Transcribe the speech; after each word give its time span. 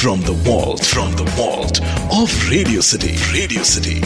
from 0.00 0.20
the 0.22 0.32
vault, 0.44 0.82
from 0.82 1.10
the 1.12 1.24
vault 1.36 1.80
of 2.10 2.30
Radio 2.50 2.80
City. 2.80 3.12
Radio 3.34 3.62
City. 3.62 3.96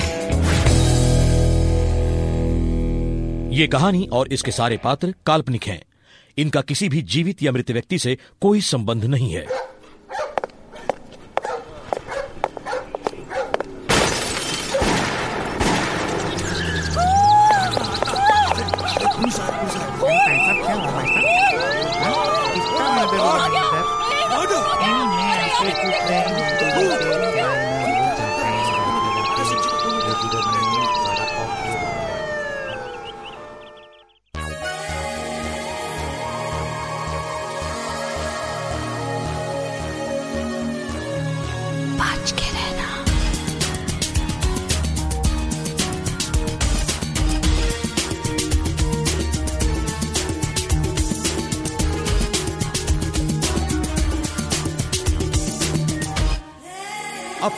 ये 3.54 3.66
कहानी 3.66 4.06
और 4.12 4.28
इसके 4.32 4.50
सारे 4.50 4.76
पात्र 4.84 5.14
काल्पनिक 5.26 5.64
हैं 5.64 5.80
इनका 6.38 6.60
किसी 6.60 6.88
भी 6.88 7.02
जीवित 7.14 7.42
या 7.42 7.52
मृत 7.52 7.70
व्यक्ति 7.70 7.98
से 7.98 8.16
कोई 8.40 8.60
संबंध 8.70 9.04
नहीं 9.04 9.32
है 9.32 9.46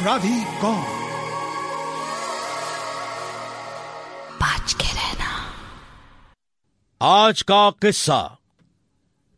अपराधी 0.06 0.44
कौन? 0.60 0.82
बच 4.42 4.72
के 4.72 4.92
रहना। 4.94 5.30
आज 7.00 7.42
का 7.42 7.70
किस्सा 7.70 8.18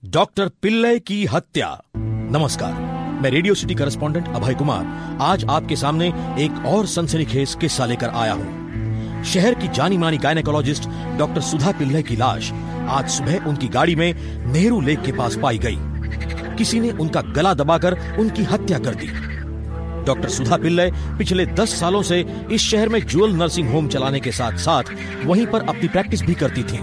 डॉक्टर 0.04 0.48
पिल्लय 0.62 0.98
की 0.98 1.24
हत्या। 1.26 1.70
नमस्कार 1.96 2.72
मैं 3.22 3.30
radio 3.30 3.54
city 3.54 3.74
correspondent 3.74 4.28
Abhay 4.28 4.54
Kumar. 4.54 5.16
आज 5.20 5.44
आपके 5.44 5.76
सामने 5.76 6.08
एक 6.38 6.64
और 6.66 6.86
सनसनीखेज 6.86 7.54
किस्सा 7.60 7.86
लेकर 7.86 8.08
आया 8.08 8.32
हूँ। 8.32 9.24
शहर 9.24 9.54
की 9.54 9.68
जानी 9.68 9.98
मानी 9.98 10.18
गायनेकोलॉजिस्ट 10.18 10.88
डॉक्टर 11.18 11.40
सुधा 11.40 11.72
पिल्लय 11.72 12.02
की 12.02 12.16
लाश 12.16 12.52
आज 12.88 13.08
सुबह 13.10 13.48
उनकी 13.48 13.68
गाड़ी 13.68 13.94
में 13.94 14.12
नेहरू 14.52 14.80
लेक 14.80 15.02
के 15.02 15.12
पास 15.12 15.38
पाई 15.42 15.58
गई। 15.58 15.78
किसी 16.56 16.80
ने 16.80 16.90
उनका 16.90 17.22
गला 17.32 17.54
दबाकर 17.54 17.98
उनकी 18.18 18.42
हत्या 18.42 18.78
कर 18.78 18.94
दी। 18.94 19.10
डॉक्टर 20.08 20.28
सुधा 20.30 20.56
पिल्लय 20.56 20.90
पिछले 21.18 21.46
10 21.54 21.74
सालों 21.74 22.02
से 22.02 22.24
इस 22.52 22.60
शहर 22.62 22.88
में 22.88 23.00
जुअल 23.02 23.32
नर्सिंग 23.36 23.70
होम 23.70 23.88
चलाने 23.88 24.20
के 24.20 24.32
साथ 24.32 24.58
साथ 24.58 24.92
वहीं 25.24 25.46
पर 25.46 25.66
अपनी 25.68 25.88
प्रैक्टिस 25.88 26.22
भी 26.22 26.34
करती 26.34 26.62
थीं। 26.64 26.78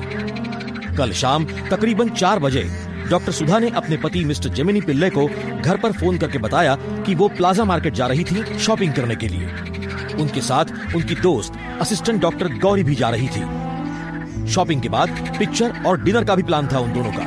कल 0.98 1.12
शाम 1.14 1.46
तकरीबन 1.70 2.10
चार 2.12 2.40
बजे 2.40 2.64
डॉक्टर 3.10 3.32
सुधा 3.32 3.60
ने 3.60 3.70
अपने 3.76 3.98
पति 3.98 4.24
मिस्टर 4.26 4.50
जेमिनी 4.50 4.82
पिल्ले 4.82 5.10
को 5.10 5.26
घर 5.62 5.78
पर 5.78 5.92
फ़ोन 5.92 6.18
करके 6.18 6.38
बताया 6.38 6.76
कि 7.06 7.16
वो 7.16 7.28
प्लाजा 7.30 7.64
मार्केट 7.64 7.94
जा 7.94 8.08
रही 8.08 8.24
थी 8.24 8.58
शॉपिंग 8.60 8.94
करने 8.94 9.16
के 9.16 9.28
लिए। 9.28 9.48
उनके 10.22 10.42
साथ 10.42 10.96
उनकी 10.96 11.16
दोस्त, 11.16 11.54
असिस्टेंट 11.82 12.22
डॉक्टर 12.22 12.48
गौरी 12.60 12.84
भी 12.84 12.96
जा 12.96 13.10
रही 13.10 13.28
थी। 13.28 14.48
शॉपिंग 14.54 14.82
के 14.82 14.90
बाद 14.90 15.10
पिक्चर 15.40 15.84
और 15.86 16.04
डिनर 16.04 16.24
का 16.24 16.36
भी 16.36 16.44
प्लान 16.44 16.68
था 16.68 16.80
उन 16.80 16.94
दोनों 16.94 17.12
का। 17.12 17.26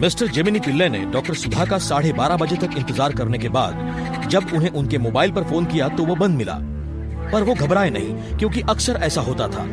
मिस्टर 0.00 0.28
जेमिनी 0.28 0.60
पिल्ले 0.60 0.88
ने 0.88 0.98
डॉक्टर 1.12 1.34
सुधा 1.34 1.64
का 1.64 1.78
साढ़े 1.80 2.12
बारह 2.12 2.36
बजे 2.36 2.56
तक 2.56 2.76
इंतज़ार 2.78 3.12
करने 3.12 3.38
के 3.38 3.48
बाद 3.48 3.74
जब 4.28 4.52
उन्हें 4.54 4.70
उनके 4.70 4.98
मोबाइल 4.98 5.30
पर 5.30 5.44
फ़ोन 5.44 5.64
किया 5.64 5.88
तो 5.88 6.04
वो 6.04 6.14
बंद 6.14 6.36
मिला। 6.38 6.58
पर 7.32 7.42
वो 7.42 7.54
घबराए 7.54 7.90
नहीं, 7.90 8.38
क्योंकि 8.38 8.60
अक्सर 8.60 9.00
ऐसा 9.02 9.20
होता 9.20 9.48
था। 9.48 9.66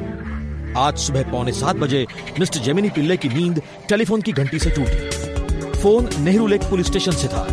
आज 0.77 0.97
सुबह 0.97 1.31
पौने 1.31 1.51
सात 1.51 1.75
बजे 1.75 2.05
मिस्टर 2.39 2.59
जेमिनी 2.59 2.89
पिल्ले 2.89 3.17
की 3.17 3.29
नींद 3.29 3.61
टेलीफोन 3.89 4.21
की 4.21 4.31
घंटी 4.31 4.59
से 4.59 4.69
टूटी। 4.69 5.79
Phone 5.79 6.09
Nehru 6.19 6.47
lake 6.47 6.63
police 6.63 6.87
station 6.87 7.11
से 7.11 7.27
था। 7.27 7.47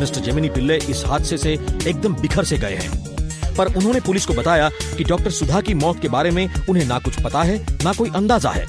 मिस्टर 0.00 0.20
जेमिनी 0.20 0.48
पिल्ले 0.48 0.76
इस 0.76 1.02
हादसे 1.06 1.38
से 1.38 1.52
एकदम 1.86 2.14
बिखर 2.14 2.44
से 2.44 2.58
गए 2.58 2.74
हैं। 2.74 3.54
पर 3.56 3.74
उन्होंने 3.76 4.00
पुलिस 4.00 4.26
को 4.26 4.34
बताया 4.34 4.68
कि 4.98 5.04
डॉक्टर 5.04 5.30
सुधा 5.30 5.60
की 5.60 5.74
मौत 5.74 6.00
के 6.00 6.08
बारे 6.08 6.30
में 6.30 6.48
उन्हें 6.68 6.86
ना 6.86 6.98
कुछ 6.98 7.22
पता 7.22 7.42
है, 7.42 7.58
ना 7.84 7.92
कोई 7.92 8.10
अंदाज़ा 8.14 8.50
है। 8.50 8.66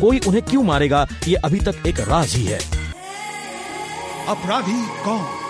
कोई 0.00 0.18
उन्हें 0.18 0.42
क्यों 0.42 0.62
मारेगा, 0.62 1.06
ये 1.28 1.34
अभी 1.34 1.60
तक 1.60 1.86
एक 1.86 2.00
राज 2.00 2.34
ही 2.34 2.44
है। 2.44 2.58
अपराधी 4.28 4.82
कौन? 5.04 5.41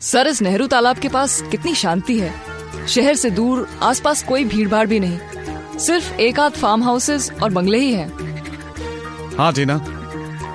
सर 0.00 0.26
इस 0.26 0.42
नेहरू 0.42 0.66
तालाब 0.66 0.98
के 0.98 1.08
पास 1.08 1.42
कितनी 1.50 1.74
शांति 1.74 2.18
है। 2.18 2.34
शहर 2.86 3.14
से 3.14 3.30
दूर 3.30 3.68
आसपास 3.82 4.22
कोई 4.22 4.44
भीड़ 4.44 4.68
भाड़ 4.68 4.86
भी 4.86 5.00
नहीं। 5.00 5.78
सिर्फ़ 5.78 6.12
एक 6.12 6.40
आध 6.40 6.52
फार्म 6.52 6.82
हाउसेस 6.82 7.30
और 7.42 7.50
बंगले 7.50 7.78
ही 7.78 7.92
हैं। 7.92 8.08
हाँ 9.38 9.52
जीना। 9.52 9.76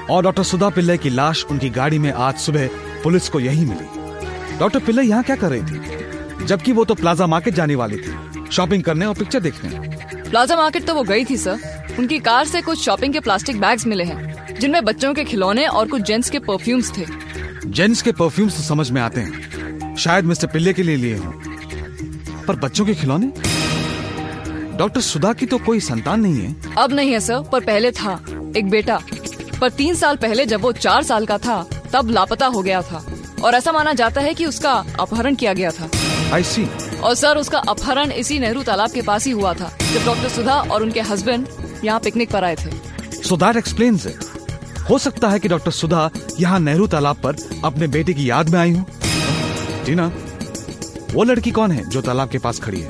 और 0.10 0.24
डॉक्टर 0.24 0.44
सुधा 0.44 0.70
पिल्ले 0.70 0.98
की 0.98 1.10
लाश 1.10 1.46
उनकी 1.52 1.70
गाड़ी 1.70 2.00
में 2.00 2.12
आज 2.12 2.38
सुबह 2.38 2.68
पुलिस 3.04 3.30
को 3.30 3.40
यही 3.40 3.66
मिली। 3.66 4.58
डॉक्टर 4.60 4.80
पिल्ले 4.80 5.02
यहाँ 5.02 5.24
क्या 5.24 5.36
कर 5.36 5.50
रही 5.50 5.62
थी? 5.62 6.46
जबकि 6.46 6.72
वो 6.72 6.86
तो 6.86 6.96
प्लाजा 6.96 7.28
मार्केट 7.28 7.54
जाने 7.54 7.76
वाली 7.76 7.98
थी। 7.98 8.16
शॉपिंग 8.52 8.84
करने 8.84 9.06
और 9.06 9.16
पिक्चर 9.16 9.40
देखने। 9.40 9.70
प्लाजा 10.30 10.56
मार्केट 10.56 10.86
तो 10.86 10.96
वो 10.96 11.04
गई 11.04 11.26
थी 11.26 11.38
सर। 11.38 11.60
उनकी 12.00 12.20
कार 12.20 12.46
से 12.46 12.62
कुछ 12.62 12.84
शॉपिंग 12.86 13.14
के 13.14 13.20
प्लास्टिक 13.20 13.60
बैग्स 13.62 13.88
मिले 13.88 14.04
हैं 14.04 14.56
जिनमें 14.60 14.84
बच्चों 14.86 15.14
के 15.14 15.24
खिलौने 15.24 15.66
और 15.68 15.88
कुछ 15.88 16.02
जेंट्स 16.02 16.30
के 16.30 16.40
परफ्यूम्स 16.40 16.98
थे। 16.98 17.23
जेंट्स 17.68 18.02
के 18.02 18.12
परफ्यूम्स 18.12 18.56
तो 18.58 18.64
समझ 18.64 18.90
में 18.92 19.02
आते 19.02 19.22
हैं। 19.22 19.96
शायद 19.96 20.26
मिस्टर 20.26 20.48
पिल्ले 20.48 20.74
के 20.74 20.84
लिए 20.84 20.96
लिए 20.96 21.18
हों। 21.18 21.32
पर 22.48 22.56
बच्चों 22.56 22.86
के 22.86 22.94
खिलौने? 22.94 23.28
डॉक्टर 24.78 25.02
सुधा 25.02 25.34
की 25.34 25.46
तो 25.46 25.58
कोई 25.58 25.80
संतान 25.80 26.22
नहीं 26.22 26.42
है। 26.42 26.56
अब 26.78 26.94
नहीं 26.94 27.12
है 27.12 27.20
सर 27.20 27.40
पर 27.52 27.62
पहले 27.62 27.92
था। 27.92 28.14
एक 28.58 28.70
बेटा। 28.70 29.00
पर 29.62 29.70
तीन 29.70 29.96
साल 29.96 30.16
पहले 30.16 30.46
जब 30.46 30.62
वो 30.62 30.72
चार 30.72 31.04
साल 31.04 31.26
का 31.26 31.38
था 31.38 31.62
तब 31.94 32.10
लापता 32.10 32.48
हो 32.48 32.62
गया 32.62 32.82
था। 32.82 33.06
और 33.44 33.56
ऐसा 33.56 33.72
माना 33.72 33.94
जाता 33.94 34.22
है 34.22 34.34
कि 34.34 34.46
उसका 34.46 34.74
अपहरण 35.00 35.36
किया 35.36 35.54
गया 35.54 35.72
था। 35.72 35.90
आई 36.34 36.44
सी 36.44 36.68
और 37.00 37.16
सर 37.16 37.38
उसका 37.38 37.60
अपहरण 37.60 38.12
इसी 38.12 38.40
नेहरू 38.40 38.64
तालाब 38.64 38.92
के 38.92 39.02
पास 39.02 39.26
ही 39.26 39.32
हुआ 39.32 39.54
था 39.54 39.78
जब 39.94 40.06
डॉक्टर 40.06 40.30
सुधा 40.30 40.56
और 40.62 40.84
उनके 40.84 41.02
हस्बैंड 41.02 41.48
यहाँ 41.84 42.00
पिकनिक 42.00 42.32
पर 42.32 42.44
आए 42.44 42.56
थे। 42.56 43.22
सो 43.24 43.38
दैट 43.38 43.58
एक्सप्लेन्स 43.58 44.08
इट 44.08 44.33
हो 44.90 44.98
सकता 44.98 45.30
है 45.30 45.40
कि 45.40 45.48
डॉक्टर 45.48 45.72
सुधा 45.72 46.10
यहाँ 46.40 46.60
नेहरू 46.60 46.88
तालाब 46.88 47.18
पर 47.18 47.36
अपने 47.66 47.88
बेटे 47.88 48.14
की 48.14 48.30
याद 48.30 48.50
में 48.50 48.60
आई 48.60 48.72
हूँ। 48.72 48.86
टीना 49.86 50.12
वो 51.14 51.24
लड़की 51.24 51.52
कौन 51.52 51.72
है 51.72 51.90
जो 51.90 52.02
तालाब 52.02 52.30
के 52.30 52.38
पास 52.38 52.60
खड़ी 52.60 52.82
है? 52.82 52.88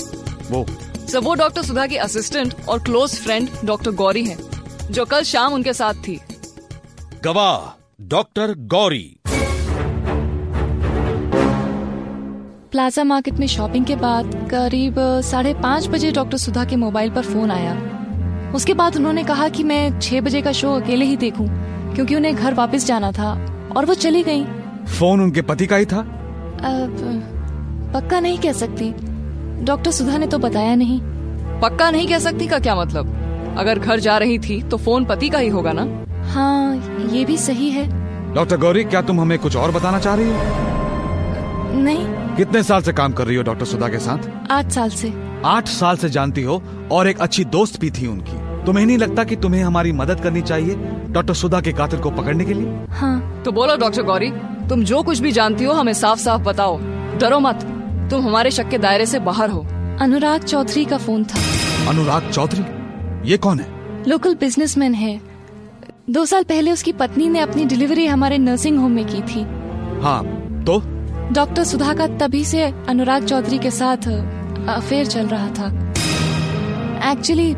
वो। 0.51 0.65
सर 1.11 1.19
वो 1.19 1.33
डॉक्टर 1.35 1.63
सुधा 1.63 1.85
की 1.87 1.95
असिस्टेंट 1.97 2.53
और 2.69 2.83
क्लोज 2.83 3.15
फ्रेंड 3.15 3.49
डॉक्टर 3.65 3.91
गौरी 3.93 4.25
है 4.25 4.37
जो 4.91 5.05
कल 5.05 5.23
शाम 5.23 5.53
उनके 5.53 5.73
साथ 5.73 5.93
थी। 6.07 6.19
गवाह 7.23 7.71
डॉक्टर 8.07 8.53
गौरी। 8.67 9.17
प्लाजा 12.71 13.03
मार्केट 13.03 13.33
में 13.33 13.47
शॉपिंग 13.47 13.85
के 13.85 13.95
बाद 13.95 14.33
करीब 14.51 14.95
साढ़े 15.23 15.53
पाँच 15.53 15.87
बजे 15.87 16.11
डॉक्टर 16.11 16.37
सुधा 16.37 16.63
के 16.65 16.75
मोबाइल 16.75 17.09
पर 17.09 17.21
फ़ोन 17.23 17.51
आया। 17.51 17.73
उसके 18.55 18.73
बाद 18.73 18.95
उन्होंने 18.95 19.23
कहा 19.23 19.47
कि 19.49 19.63
मैं 19.63 19.99
छह 19.99 20.21
बजे 20.21 20.41
का 20.41 20.51
शो 20.51 20.73
अकेले 20.73 21.05
ही 21.05 21.17
देखूँ। 21.17 21.47
क्योंकि 21.95 22.15
उन्हें 22.15 22.35
घर 22.35 22.53
वापस 22.53 22.85
जाना 22.85 23.11
था 23.11 23.31
और 23.77 23.85
वो 23.85 23.93
चली 23.93 24.23
गई। 24.23 24.43
फ़ोन 24.99 25.21
उनके 25.21 25.41
पति 25.41 25.67
का 25.67 25.75
ही 25.75 25.85
था? 25.85 25.99
अब 26.63 27.91
पक्का 27.93 28.19
नहीं 28.19 28.37
कह 28.39 28.51
सकती। 28.51 28.93
डॉक्टर 29.65 29.91
सुधा 29.91 30.17
ने 30.17 30.27
तो 30.27 30.37
बताया 30.37 30.75
नहीं। 30.75 30.99
पक्का 31.61 31.89
नहीं 31.91 32.07
कह 32.07 32.19
सकती 32.19 32.47
का 32.47 32.59
क्या 32.59 32.75
मतलब? 32.75 33.55
अगर 33.57 33.79
घर 33.79 33.99
जा 33.99 34.17
रही 34.17 34.39
थी 34.39 34.61
तो 34.61 34.77
फ़ोन 34.77 35.05
पति 35.05 35.29
का 35.29 35.39
ही 35.39 35.47
होगा 35.47 35.71
ना? 35.75 35.83
हाँ 36.33 36.75
ये 37.11 37.25
भी 37.25 37.37
सही 37.37 37.69
है। 37.69 37.87
डॉक्टर 38.33 38.57
गौरी 38.57 38.83
क्या 38.83 39.01
तुम 39.01 39.21
हमें 39.21 39.37
कुछ 39.39 39.55
और 39.55 39.71
बताना 39.71 39.99
चाह 39.99 40.15
रही 40.15 40.29
हो? 40.29 41.81
नहीं। 41.81 42.05
कितने 42.35 42.63
साल 42.63 42.81
से 42.81 42.93
काम 42.93 43.11
कर 43.11 43.27
रही 43.27 43.35
हो 43.35 43.43
डॉक्टर 43.43 43.65
सुधा 43.65 43.87
के 43.87 43.99
साथ? 43.99 44.51
आठ 44.51 44.71
साल 44.71 44.89
से। 44.89 45.13
आठ 45.45 45.67
साल 45.67 45.97
से 45.97 46.09
जानती 46.09 46.43
हो 46.43 46.61
और 46.91 47.07
एक 47.07 47.19
अच्छी 47.19 47.45
दोस्त 47.45 47.79
भी 47.81 47.89
थी 47.91 48.07
उनकी। 48.07 48.42
तुम्हें 48.65 48.85
नहीं 48.85 48.97
लगता 48.97 49.23
कि 49.23 49.35
तुम्हें 49.35 49.63
हमारी 49.63 49.91
मदद 49.91 50.19
करनी 50.19 50.41
चाहिए 50.41 50.75
डॉक्टर 51.09 51.33
सुधा 51.33 51.61
के 51.61 51.71
कातिल 51.71 51.99
को 51.99 52.11
पकड़ने 52.11 52.45
के 52.45 52.53
लिए? 52.53 52.85
हाँ। 52.89 53.41
तो 53.45 53.51
बोलो 53.51 53.75
डॉक्टर 53.77 54.03
गौरी 54.03 54.31
तुम 54.69 54.83
जो 54.83 55.03
कुछ 55.03 55.19
भी 55.19 55.31
जानती 55.31 55.63
हो 55.63 55.73
हमें 55.73 55.93
साफ़ 55.93 56.19
साफ़ 56.19 56.41
बताओ। 56.41 56.77
डरो 57.17 57.39
मत 57.39 57.55
तुम 58.11 58.21
हमारे 58.21 58.51
शक 58.51 58.69
के 58.69 58.77
दायरे 58.77 59.05
से 59.05 59.19
बाहर 59.19 59.49
हो। 59.49 59.59
अनुराग 60.01 60.43
चौधरी 60.43 60.85
का 60.85 60.97
फ़ोन 60.97 61.23
था। 61.23 61.39
अनुराग 61.89 62.31
चौधरी? 62.31 62.65
ये 63.29 63.37
कौन 63.37 63.59
है? 63.59 63.67
लोकल 64.07 64.35
बिजनेसमैन 64.35 64.93
है। 64.93 65.21
दो 66.09 66.25
साल 66.25 66.43
पहले 66.43 66.71
उसकी 66.71 66.91
पत्नी 66.91 67.29
ने 67.29 67.39
अपनी 67.39 67.65
डिलीवरी 67.65 68.05
हमारे 68.05 68.37
नर्सिंग 68.37 68.79
होम 68.79 68.91
में 68.91 69.05
की 69.05 69.21
थी। 69.21 69.41
हाँ 70.03 70.23
तो? 70.63 70.81
डॉक्टर 71.33 71.63
सुधा 71.63 71.93
का 71.93 72.07
तभी 72.07 72.45
से 72.45 72.63
अनुराग 72.63 73.25
चौधरी 73.25 73.57
के 73.57 73.71
साथ 73.71 74.09
अफेयर 74.69 75.05
चल 75.05 75.27
रहा 75.27 75.47
था। 75.47 75.93
एक्चुअली 77.11 77.55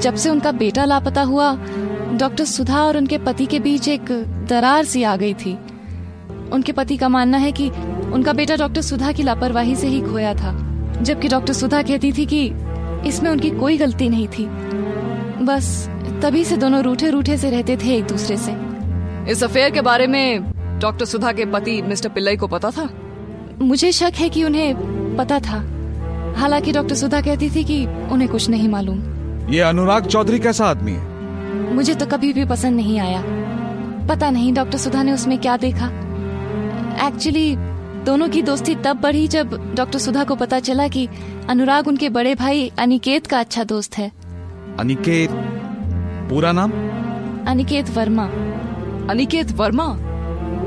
जब 0.00 0.14
से 0.14 0.30
उनका 0.30 0.52
बेटा 0.52 0.84
लापता 0.84 1.22
हुआ 1.22 1.54
डॉक्टर 2.12 2.44
सुधा 2.44 2.82
और 2.82 2.96
उनके 2.96 3.18
पति 3.18 3.46
के 3.46 3.58
बीच 3.58 3.88
एक 3.88 4.12
दरार 4.48 4.84
सी 4.84 5.02
आ 5.02 5.16
गई 5.16 5.34
थी। 5.34 5.58
उनके 6.52 6.72
पति 6.72 6.96
का 6.96 7.08
मानना 7.08 7.38
है 7.38 7.52
कि 7.52 7.70
उनका 8.12 8.32
बेटा 8.32 8.56
डॉक्टर 8.56 8.80
सुधा 8.80 9.12
की 9.12 9.22
लापरवाही 9.22 9.76
से 9.76 9.86
ही 9.86 10.00
खोया 10.00 10.34
था 10.34 10.52
जबकि 11.02 11.28
डॉक्टर 11.28 11.52
सुधा 11.52 11.82
कहती 11.82 12.12
थी 12.12 12.26
कि 12.26 12.46
इसमें 13.08 13.30
उनकी 13.30 13.50
कोई 13.50 13.78
गलती 13.78 14.08
नहीं 14.08 14.28
थी। 14.28 14.46
बस 15.44 15.88
तभी 16.22 16.44
से 16.44 16.56
दोनों 16.56 16.82
रूठे 16.82 17.10
रूठे 17.10 17.36
से 17.36 17.50
रहते 17.50 17.76
थे 17.76 17.96
एक 17.96 18.04
दूसरे 18.04 18.36
से। 18.36 18.56
इस 19.30 19.44
अफेयर 19.44 19.70
के 19.70 19.80
बारे 19.80 20.06
में 20.06 20.52
डॉक्टर 20.78 21.04
सुधा 21.04 21.32
के 21.32 21.44
पति 21.44 21.82
मिस्टर 21.82 22.08
पिल्लई 22.08 22.36
को 22.36 22.46
पता 22.46 22.70
था? 22.70 22.88
मुझे 23.62 23.92
शक 23.92 24.12
है 24.16 24.28
कि 24.28 24.44
उन्हें 24.44 24.74
पता 25.16 25.38
था। 25.38 25.58
हालाँकि 26.36 26.72
डॉक्टर 26.72 26.94
सुधा 26.94 27.20
कहती 27.20 27.50
थी 27.50 27.64
कि 27.64 27.86
उन्हें 27.86 28.30
कुछ 28.30 28.48
नहीं 28.48 28.68
मालूम। 28.68 29.15
ये 29.50 29.60
अनुराग 29.60 30.06
चौधरी 30.06 30.38
कैसा 30.38 30.66
आदमी 30.66 30.92
है? 30.92 31.74
मुझे 31.74 31.94
तो 31.94 32.06
कभी 32.06 32.32
भी 32.32 32.44
पसंद 32.44 32.76
नहीं 32.76 32.98
आया। 33.00 33.22
पता 34.06 34.30
नहीं 34.30 34.54
डॉक्टर 34.54 34.78
सुधा 34.78 35.02
ने 35.02 35.12
उसमें 35.12 35.38
क्या 35.38 35.56
देखा। 35.56 35.86
एक्चुअली 37.06 37.56
दोनों 38.04 38.28
की 38.28 38.42
दोस्ती 38.42 38.74
तब 38.74 39.00
बढ़ी 39.00 39.28
जब 39.28 39.74
डॉक्टर 39.74 39.98
सुधा 39.98 40.24
को 40.24 40.34
पता 40.34 40.60
चला 40.60 40.88
कि 40.88 41.08
अनुराग 41.48 41.88
उनके 41.88 42.08
बड़े 42.08 42.34
भाई 42.34 42.72
अनिकेत 42.78 43.26
का 43.26 43.40
अच्छा 43.40 43.64
दोस्त 43.64 43.98
है। 43.98 44.12
अनिकेत 44.78 45.30
पूरा 46.30 46.52
नाम? 46.52 46.72
अनिकेत 47.46 47.90
वर्मा। 47.90 48.24
अनिकेत 49.10 49.52
वर्मा? 49.52 49.96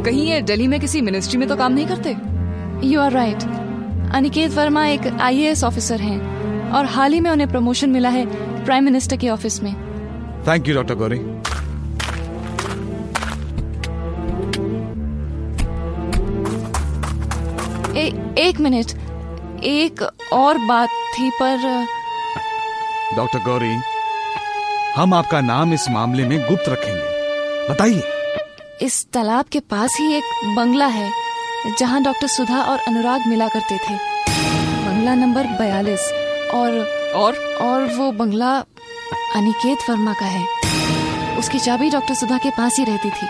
कहीं 0.06 0.28
ये 0.28 0.42
दिल्ली 0.42 0.68
में 0.68 0.80
किसी 0.80 1.02
मिनिस्ट्री 1.02 1.38
में 1.38 1.48
तो 1.50 1.56
काम 1.56 1.74
नहीं 1.74 1.88
करते? 1.88 2.16
You 2.88 3.02
are 3.02 3.12
right 3.12 3.44
Aniket 4.16 4.52
Varma 4.52 4.86
एक 4.88 5.08
आईएएस 5.08 5.64
ऑफिसर 5.64 6.02
हैं 6.02 6.72
और 6.72 6.86
हाल 6.86 7.14
ही 7.14 7.20
में 7.20 7.32
उन्हें 7.32 7.50
प्रमोशन 7.50 7.90
मिला 7.90 8.10
है 8.10 8.49
प्राइम 8.60 8.84
मिनिस्टर 8.84 9.18
के 9.18 9.30
ऑफ़िस 9.30 9.62
में। 9.64 9.74
थैंक 10.48 10.68
यू 10.68 10.76
डॉक्टर 10.76 10.96
गौरी 10.96 11.18
ए, 17.98 18.06
एक 18.38 18.60
मिनट 18.60 18.92
एक 19.64 20.02
और 20.34 20.58
बात 20.58 20.90
थी 21.14 21.30
पर 21.42 21.58
डॉक्टर 23.16 23.40
गौरी 23.40 23.76
हम 24.96 25.14
आपका 25.14 25.42
नाम 25.42 25.74
इस 25.74 25.90
मामले 25.90 26.26
में 26.28 26.40
गुप्त 26.40 26.70
रखेंगे। 26.70 27.70
बताइए। 27.70 28.04
इस 28.82 29.06
तालाब 29.14 29.46
के 29.46 29.60
पास 29.60 29.98
ही 30.00 30.14
एक 30.14 30.24
बंगला 30.56 30.86
है 30.88 31.10
जहाँ 31.80 32.02
डॉक्टर 32.04 32.28
सुधा 32.28 32.62
और 32.62 32.80
अनुराग 32.88 33.28
मिला 33.28 33.48
करते 33.48 33.78
थे। 33.78 33.96
बंगला 34.86 35.16
नंबर 35.16 35.48
बयालीस 35.60 36.12
और 36.54 36.99
और? 37.16 37.36
और 37.62 37.84
वो 37.94 38.12
बंगला 38.12 38.58
अनिकेत 39.36 39.90
वर्मा 39.90 40.14
का 40.14 40.26
है। 40.26 41.38
उसकी 41.38 41.60
चाबी 41.60 41.90
डॉक्टर 41.90 42.14
सुधा 42.14 42.38
के 42.38 42.50
पास 42.50 42.78
ही 42.80 42.86
रहती 42.86 43.10
थी। 43.10 43.28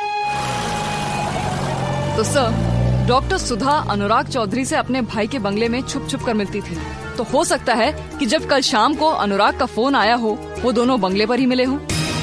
तो 2.17 2.23
सर 2.23 3.05
डॉक्टर 3.07 3.37
सुधा 3.37 3.71
अनुराग 3.89 4.27
चौधरी 4.27 4.65
से 4.65 4.75
अपने 4.75 5.01
भाई 5.01 5.27
के 5.27 5.39
बंगले 5.39 5.69
में 5.69 5.81
छुप 5.81 6.07
छुप 6.09 6.23
कर 6.23 6.33
मिलती 6.33 6.61
थी। 6.61 6.77
तो 7.17 7.23
हो 7.23 7.43
सकता 7.43 7.73
है 7.73 7.91
कि 8.19 8.25
जब 8.25 8.47
कल 8.47 8.61
शाम 8.61 8.93
को 8.93 9.09
अनुराग 9.09 9.57
का 9.59 9.65
फ़ोन 9.65 9.95
आया 9.95 10.15
हो 10.15 10.37
वो 10.61 10.71
दोनों 10.71 10.99
बंगले 11.01 11.25
पर 11.25 11.39
ही 11.39 11.45
मिले 11.45 11.63
हों। 11.63 11.77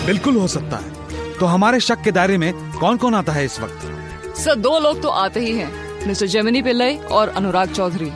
बिल्कुल 0.07 0.37
हो 0.37 0.47
सकता 0.47 0.77
है। 0.77 1.35
तो 1.35 1.47
हमारे 1.47 1.81
शक 1.81 2.03
के 2.03 2.13
दायरे 2.13 2.39
में 2.39 2.53
कौन 2.73 2.97
कौन 2.97 3.15
आता 3.15 3.33
है 3.33 3.45
इस 3.45 3.61
वक्त? 3.61 4.37
सर 4.39 4.55
दो 4.55 4.79
लोग 4.79 5.03
तो 5.03 5.09
आते 5.09 5.41
ही 5.41 5.53
हैं 5.53 6.07
मिस्टर 6.07 6.27
जेमिनी 6.27 6.63
पिल्लई 6.63 6.97
और 6.97 7.29
अनुराग 7.29 7.73
चौधरी। 7.73 8.13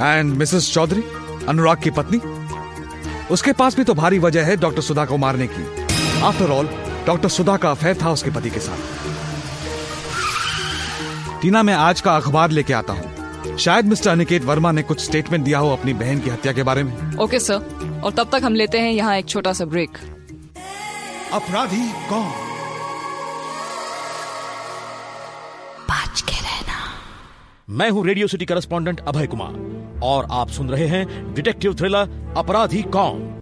एंड 0.00 0.34
मिसेस 0.34 0.72
चौधरी 0.74 1.04
अनुराग 1.48 1.82
की 1.82 1.90
पत्नी? 1.90 2.20
उसके 3.30 3.52
पास 3.52 3.76
भी 3.76 3.84
तो 3.84 3.94
भारी 3.94 4.18
वजह 4.18 4.44
है 4.44 4.56
डॉक्टर 4.56 4.82
सुधा 4.82 5.04
को 5.04 5.16
मारने 5.16 5.46
की। 5.46 6.22
आफ्टर 6.24 6.50
ऑल 6.50 6.68
डॉक्टर 7.06 7.28
सुधा 7.28 7.56
का 7.56 7.70
अफेयर 7.70 7.98
था 8.02 8.10
उसके 8.10 8.30
पति 8.30 8.50
के 8.50 8.60
साथ। 8.60 8.78
टीना 11.42 11.62
मैं 11.62 11.74
आज 11.74 12.00
का 12.00 12.16
अखबार 12.16 12.50
लेके 12.50 12.72
आता 12.72 12.92
हूँ। 12.92 13.56
शायद 13.58 13.84
मिस्टर 13.84 14.10
अनिकेत 14.10 14.44
वर्मा 14.44 14.72
ने 14.72 14.82
कुछ 14.82 15.00
स्टेटमेंट 15.00 15.44
दिया 15.44 15.58
हो 15.58 15.70
अपनी 15.72 15.92
बहन 15.94 16.20
की 16.20 16.30
हत्या 16.30 16.52
के 16.52 16.62
बारे 16.62 16.82
में। 16.82 17.16
ओके 17.16 17.38
सर 17.38 18.00
और 18.04 18.12
तब 18.12 18.30
तक 18.32 18.44
हम 18.44 18.54
लेते 18.54 18.78
हैं 18.78 18.90
यहाँ 18.92 19.16
एक 19.16 19.26
छोटा 19.26 19.52
सा 19.52 19.64
ब्रेक 19.64 19.98
अपराधी 21.32 21.88
कौन? 22.08 22.26
बच 25.90 26.20
के 26.20 26.36
रहना। 26.36 26.78
मैं 27.70 27.90
हूँ 27.90 28.06
Radio 28.06 28.26
City 28.26 28.44
correspondent 28.44 29.00
Abhay 29.00 29.26
Kumar. 29.26 29.75
और 30.02 30.26
आप 30.30 30.48
सुन 30.48 30.68
रहे 30.68 30.86
हैं 30.86 31.34
डिटेक्टिव 31.34 31.74
थ्रिलर 31.74 32.34
अपराधी 32.36 32.82
कौन? 32.82 33.32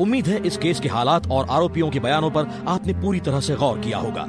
उम्मीद 0.00 0.26
है 0.26 0.46
इस 0.46 0.56
केस 0.56 0.80
के 0.80 0.88
हालात 0.88 1.30
और 1.30 1.46
आरोपियों 1.50 1.90
के 1.90 2.00
बयानों 2.00 2.30
पर 2.30 2.46
आपने 2.68 2.92
पूरी 2.92 3.20
तरह 3.20 3.40
से 3.40 3.54
गौर 3.54 3.78
किया 3.78 3.98
होगा। 3.98 4.24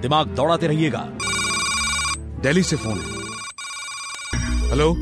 दिमाग 0.00 0.28
दौड़ाते 0.28 0.66
रहिएगा। 0.66 1.08
दिल्ली 2.42 2.62
से 2.62 2.76
phone 2.76 2.98
hello? 4.70 4.94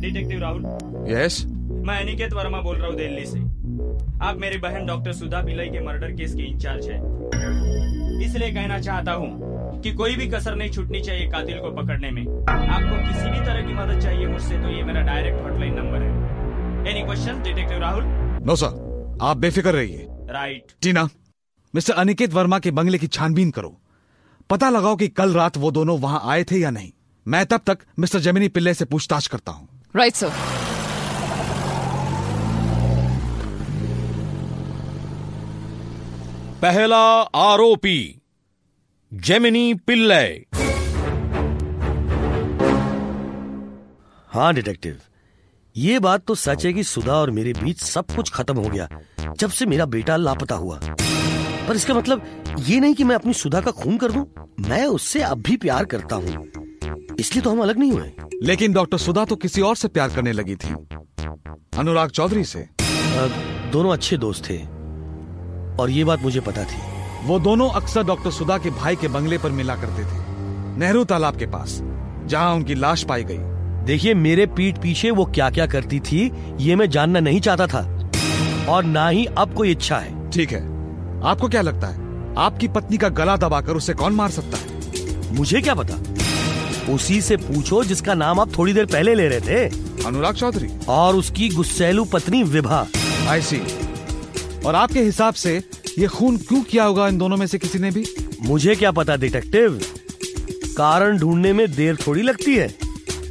Detective 0.00 0.40
Rahul. 0.40 0.64
Yes? 1.08 1.44
मैं 1.86 2.00
अनिकेत 2.00 2.32
वर्मा 2.32 2.60
बोल 2.60 2.76
रहा 2.76 2.86
हूँ 2.86 2.96
दिल्ली 2.96 3.26
से। 3.26 3.38
आप 4.26 4.36
मेरी 4.38 4.58
बहन 4.58 4.86
डॉक्टर 4.86 5.12
सुधा 5.12 5.40
पिल्लई 5.42 5.68
के 5.68 5.80
मर्डर 5.80 6.12
केस 6.12 6.34
के 6.34 6.42
इंचार्ज 6.42 6.88
हैं। 6.88 8.20
इसलिए 8.20 8.50
कहना 8.50 8.78
चाहता 8.78 9.12
हूँ 9.12 9.55
कि 9.82 9.92
कोई 9.94 10.16
भी 10.16 10.26
कसर 10.28 10.54
नहीं 10.54 10.70
छूटनी 10.70 11.00
चाहिए 11.00 11.26
कातिल 11.30 11.58
को 11.60 11.70
पकड़ने 11.72 12.10
में। 12.10 12.22
आपको 12.22 12.96
किसी 13.06 13.30
भी 13.30 13.44
तरह 13.46 13.66
की 13.66 13.74
मदद 13.74 14.02
चाहिए 14.02 14.26
मुझसे 14.26 14.58
तो 14.62 14.70
ये 14.70 14.82
मेरा 14.84 15.00
डायरेक्ट 15.02 15.42
हॉटलाइन 15.42 15.74
नंबर 15.74 16.02
है। 16.02 16.90
Any 16.90 17.02
question 17.02 17.42
detective 17.42 17.78
Rahul 17.78 18.04
no 18.46 18.56
sir 18.56 19.18
आप 19.22 19.36
बेफिक्र 19.36 19.72
रहिए। 19.72 20.06
Right 20.30 20.72
Tina 20.82 21.08
Mr 21.74 21.94
Aniket 21.94 22.32
Varma 22.32 22.58
के 22.58 22.70
बंगले 22.70 22.98
की 22.98 23.06
छानबीन 23.08 23.50
करो। 23.50 23.76
पता 24.50 24.70
लगाओ 24.70 24.96
कि 24.96 25.08
कल 25.10 25.32
रात 25.32 25.56
वो 25.56 25.70
दोनों 25.70 25.98
वहाँ 26.00 26.20
आए 26.24 26.44
थे 26.44 26.58
या 26.58 26.70
नहीं। 26.70 26.92
मैं 27.26 27.44
तब 27.46 27.60
तक 27.66 27.78
मिस्टर 27.98 28.18
जमिनी 28.20 28.48
पिल्ले 28.48 28.74
से 28.74 28.84
पूछताछ 28.84 29.26
करता 29.26 29.52
हूँ। 29.52 29.68
राइट 29.94 30.14
सर 30.14 30.30
पहला 36.62 36.98
आरोपी 37.36 38.15
जेमिनी 39.24 39.74
पिल्लय 39.74 40.40
हाँ 44.30 44.52
डिटेक्टिव। 44.54 44.98
ये 45.76 45.98
बात 45.98 46.24
तो 46.26 46.34
सच 46.34 46.66
है 46.66 46.72
कि 46.72 46.82
सुधा 46.84 47.12
और 47.12 47.30
मेरे 47.30 47.52
बीच 47.52 47.80
सब 47.80 48.10
कुछ 48.16 48.30
खत्म 48.30 48.56
हो 48.56 48.68
गया 48.68 48.88
जब 49.38 49.50
से 49.50 49.66
मेरा 49.66 49.86
बेटा 49.86 50.16
लापता 50.16 50.54
हुआ। 50.54 50.80
पर 51.68 51.76
इसका 51.76 51.94
मतलब 51.94 52.26
ये 52.58 52.80
नहीं 52.80 52.94
कि 52.94 53.04
मैं 53.04 53.16
अपनी 53.16 53.32
सुधा 53.34 53.60
का 53.60 53.70
खून 53.70 53.96
कर 53.98 54.12
दूँ 54.12 54.26
मैं 54.60 54.84
उससे 54.86 55.22
अब 55.22 55.42
भी 55.42 55.56
प्यार 55.56 55.84
करता 55.84 56.16
हूँ। 56.16 56.46
इसलिए 57.20 57.42
तो 57.42 57.50
हम 57.50 57.60
अलग 57.60 57.78
नहीं 57.78 57.92
हुए। 57.92 58.12
लेकिन 58.42 58.72
डॉक्टर 58.72 58.98
सुधा 58.98 59.24
तो 59.24 59.36
किसी 59.36 59.60
और 59.60 59.76
से 59.76 59.88
प्यार 59.88 60.10
करने 60.10 60.32
लगी 60.32 60.56
थी 60.56 60.74
अनुराग 61.78 62.10
चौधरी 62.10 62.44
से। 62.44 62.60
अ, 62.60 63.26
दोनों 63.72 63.92
अच्छे 63.92 64.16
दोस्त 64.16 64.50
थे 64.50 64.58
और 65.82 65.90
ये 65.90 66.04
बात 66.04 66.22
मुझे 66.22 66.40
पता 66.40 66.64
थी। 66.64 66.95
वो 67.24 67.38
दोनों 67.38 67.70
अक्सर 67.70 68.02
डॉक्टर 68.04 68.30
सुधा 68.30 68.58
के 68.58 68.70
भाई 68.70 68.96
के 68.96 69.08
बंगले 69.08 69.38
पर 69.38 69.50
मिला 69.50 69.74
करते 69.76 70.02
थे। 70.02 70.24
नेहरू 70.78 71.04
तालाब 71.04 71.36
के 71.36 71.46
पास 71.46 71.80
जहाँ 72.26 72.54
उनकी 72.54 72.74
लाश 72.74 73.02
पाई 73.02 73.24
गई। 73.24 73.38
देखिए 73.84 74.14
मेरे 74.14 74.46
पीठ 74.46 74.78
पीछे 74.78 75.10
वो 75.10 75.24
क्या 75.24 75.50
क्या 75.50 75.66
करती 75.66 76.00
थी 76.00 76.32
ये 76.60 76.76
मैं 76.76 76.90
जानना 76.90 77.20
नहीं 77.20 77.40
चाहता 77.40 77.66
था। 77.66 78.10
और 78.68 78.84
ना 78.84 79.08
ही 79.08 79.26
अब 79.26 79.54
कोई 79.54 79.70
इच्छा 79.70 79.98
है। 79.98 80.30
ठीक 80.30 80.52
है। 80.52 80.60
आपको 81.24 81.48
क्या 81.48 81.62
लगता 81.62 81.86
है? 81.86 82.04
आपकी 82.38 82.68
पत्नी 82.68 82.96
का 82.96 83.08
गला 83.08 83.36
दबाकर 83.36 83.72
उसे 83.72 83.94
कौन 83.94 84.12
मार 84.12 84.30
सकता 84.30 84.58
है? 84.58 85.36
मुझे 85.36 85.60
क्या 85.60 85.74
पता? 85.74 85.94
उसी 86.92 87.20
से 87.20 87.36
पूछो 87.36 87.84
जिसका 87.84 88.14
नाम 88.14 88.40
आप 88.40 88.58
थोड़ी 88.58 88.72
देर 88.72 88.86
पहले 88.86 89.14
ले 89.14 89.28
रहे 89.28 89.40
थे। 89.40 89.64
अनुराग 90.06 90.34
चौधरी। 90.34 90.68
और 90.88 91.16
उसकी 91.16 91.48
गुस्सेलू 91.48 92.04
पत्नी 92.04 92.42
विभा। 92.42 92.86
आई 93.28 93.42
सी 93.42 93.62
और 94.66 94.74
आपके 94.74 95.00
हिसाब 95.00 95.34
से 95.34 95.62
ये 95.98 96.06
खून 96.06 96.36
क्यों 96.36 96.62
किया 96.62 96.84
होगा 96.84 97.08
इन 97.08 97.18
दोनों 97.18 97.36
में 97.36 97.46
से 97.46 97.58
किसी 97.58 97.78
ने 97.78 97.90
भी? 97.90 98.04
मुझे 98.42 98.74
क्या 98.74 98.90
पता 98.90 99.16
डिटेक्टिव? 99.16 99.80
कारण 100.76 101.18
ढूँढने 101.18 101.52
में 101.52 101.72
देर 101.72 101.96
थोड़ी 101.96 102.22
लगती 102.22 102.56
है। 102.56 102.74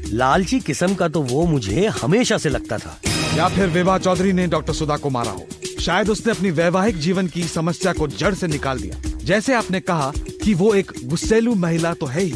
लालची 0.07 0.59
किस्म 0.59 0.95
का 0.95 1.07
तो 1.07 1.21
वो 1.21 1.45
मुझे 1.45 1.87
हमेशा 1.87 2.37
से 2.37 2.49
लगता 2.49 2.77
था। 2.77 3.01
या 3.35 3.47
फिर 3.47 3.67
विवाह 3.67 3.97
चौधरी 3.97 4.33
ने 4.33 4.47
डॉक्टर 4.47 4.73
सुधा 4.73 4.97
को 4.97 5.09
मारा 5.09 5.31
हो। 5.31 5.45
शायद 5.81 6.09
उसने 6.09 6.31
अपनी 6.31 6.51
वैवाहिक 6.51 6.97
जीवन 6.97 7.27
की 7.27 7.43
समस्या 7.43 7.93
को 7.93 8.07
जड़ 8.07 8.33
से 8.33 8.47
निकाल 8.47 8.79
दिया। 8.79 9.01
जैसे 9.17 9.53
आपने 9.53 9.79
कहा 9.79 10.11
कि 10.43 10.53
वो 10.53 10.73
एक 10.73 10.91
गुस्सेलू 11.03 11.55
महिला 11.55 11.93
तो 11.93 12.05
है 12.05 12.21
ही। 12.21 12.33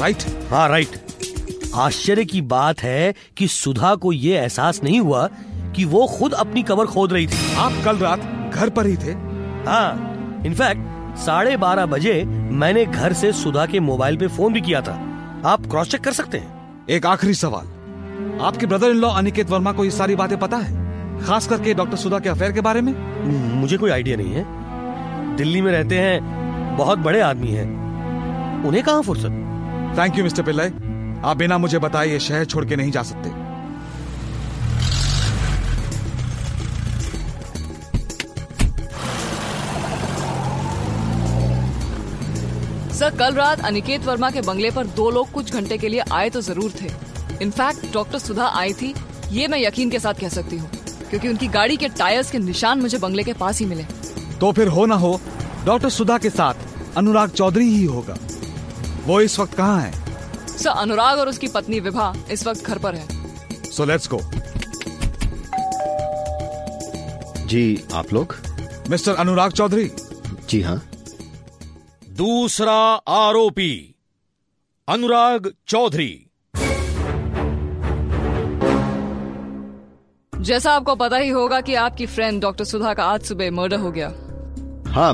राइट 0.00 0.22
हाँ 0.50 0.68
राइट 0.68 1.00
आश्चर्य 1.74 2.24
की 2.24 2.40
बात 2.42 2.82
है 2.82 3.14
कि 3.36 3.48
सुधा 3.48 3.94
को 3.94 4.12
ये 4.12 4.38
एहसास 4.38 4.80
नहीं 4.84 5.00
हुआ 5.00 5.28
कि 5.76 5.84
वो 5.84 6.06
खुद 6.18 6.32
अपनी 6.32 6.62
कबर 6.62 6.86
खोद 6.86 7.12
रही 7.12 7.26
थी। 7.26 7.54
आप 7.54 7.82
कल 7.84 7.96
रात 7.96 8.52
घर 8.54 8.68
पर 8.68 8.86
ही 8.86 8.96
थे। 8.96 9.29
हाँ 9.66 10.42
इनफैक्ट 10.46 11.18
साढ़े 11.18 11.56
बारह 11.56 11.86
बजे 11.86 12.24
मैंने 12.24 12.86
घर 12.86 13.12
से 13.12 13.32
सुधा 13.32 13.66
के 13.66 13.80
मोबाइल 13.80 14.16
पे 14.16 14.26
फ़ोन 14.26 14.52
भी 14.52 14.60
किया 14.60 14.80
था। 14.80 14.92
आप 15.44 15.66
क्रॉस 15.66 15.90
चेक 15.90 16.00
कर 16.00 16.12
सकते 16.12 16.38
हैं। 16.38 16.86
एक 16.90 17.06
आखिरी 17.06 17.34
सवाल। 17.34 17.66
आपके 18.40 18.66
brother 18.66 18.86
in 18.86 18.96
law 18.96 19.08
Aniket 19.08 19.50
Varma 19.50 19.72
को 19.72 19.84
ये 19.84 19.90
सारी 19.90 20.16
बातें 20.16 20.38
पता 20.38 20.56
है? 20.56 20.72
खास 21.20 21.46
करके 21.46 21.74
डॉक्टर 21.74 21.96
सुधा 21.96 22.18
के 22.18 22.28
अफेयर 22.28 22.52
के 22.52 22.60
बारे 22.60 22.80
में? 22.80 22.94
मुझे 23.54 23.76
कोई 23.76 23.90
आइडिया 23.90 24.16
नहीं 24.16 24.32
है। 24.32 25.36
दिल्ली 25.36 25.60
में 25.60 25.72
रहते 25.72 25.98
हैं 25.98 26.76
बहुत 26.76 26.98
बड़े 26.98 27.20
आदमी 27.20 27.48
हैं। 27.48 28.64
उन्हें 28.64 28.84
कहाँ 28.84 29.02
फुर्सत? 29.02 29.30
थैंक 29.98 30.18
यू 30.18 30.24
मिस्टर 30.24 30.42
पिल्लई 30.42 30.68
आप 31.24 31.36
बिना 31.36 31.58
मुझे 31.58 31.78
बताए 31.78 32.08
ये 32.08 32.18
शहर 32.18 32.44
छोड़ 32.44 32.64
के 32.64 32.76
नहीं 32.76 32.90
जा 32.90 33.02
सकते। 33.02 33.30
सर 43.00 43.14
कल 43.16 43.34
रात 43.34 43.60
अनिकेत 43.64 44.04
वर्मा 44.04 44.30
के 44.30 44.40
बंगले 44.42 44.70
पर 44.70 44.86
दो 44.96 45.08
लोग 45.10 45.30
कुछ 45.32 45.52
घंटे 45.52 45.76
के 45.78 45.88
लिए 45.88 46.02
आए 46.12 46.30
तो 46.30 46.40
ज़रूर 46.40 46.72
थे। 46.80 46.88
इनफैक्ट 47.42 47.92
डॉक्टर 47.92 48.18
सुधा 48.18 48.46
आई 48.56 48.72
थी 48.72 48.92
ये 49.32 49.46
मैं 49.48 49.58
यकीन 49.58 49.90
के 49.90 49.98
साथ 49.98 50.20
कह 50.20 50.28
सकती 50.28 50.56
हूँ 50.56 50.68
क्योंकि 51.10 51.28
उनकी 51.28 51.48
गाड़ी 51.48 51.76
के 51.76 51.88
टायर्स 51.98 52.30
के 52.30 52.38
निशान 52.38 52.80
मुझे 52.80 52.98
बंगले 52.98 53.22
के 53.22 53.32
पास 53.34 53.58
ही 53.60 53.66
मिले। 53.66 53.84
तो 54.40 54.50
फिर 54.52 54.68
हो 54.68 54.84
ना 54.86 54.94
हो 54.96 55.20
डॉक्टर 55.66 55.88
सुधा 55.90 56.18
के 56.18 56.30
साथ 56.30 56.96
अनुराग 56.96 57.30
चौधरी 57.30 57.68
ही 57.68 57.84
होगा। 57.84 58.16
वो 59.06 59.20
इस 59.20 59.38
वक्त 59.38 59.54
कहाँ 59.54 59.80
है? 59.80 59.92
सर 60.48 60.70
अनुराग 60.70 61.18
और 61.18 61.28
उसकी 61.28 61.48
पत्नी 61.48 61.80
विभा 61.80 62.12
इस 62.30 62.46
वक्त 62.46 62.66
घर 62.66 62.78
पर 62.78 62.94
है। 62.94 63.06
सो 63.70 63.84
लेट्स 63.84 64.08
गो 64.10 64.20
जी 67.46 67.64
आप 67.94 68.12
लोग? 68.12 68.36
मिस्टर 68.90 69.14
अनुराग 69.16 69.52
चौधरी? 69.52 69.90
जी 70.50 70.62
हाँ। 70.62 70.80
दूसरा 72.20 72.72
आरोपी 73.08 73.94
अनुराग 74.88 75.50
चौधरी। 75.68 76.30
जैसा 80.32 80.72
आपको 80.72 80.94
पता 80.94 81.16
ही 81.16 81.28
होगा 81.28 81.60
कि 81.60 81.74
आपकी 81.74 82.06
फ्रेंड 82.06 82.40
डॉक्टर 82.42 82.64
सुधा 82.64 82.92
का 82.94 83.04
आज 83.04 83.22
सुबह 83.22 83.50
मर्डर 83.50 83.78
हो 83.78 83.92
गया। 83.92 84.08
हाँ 84.88 85.12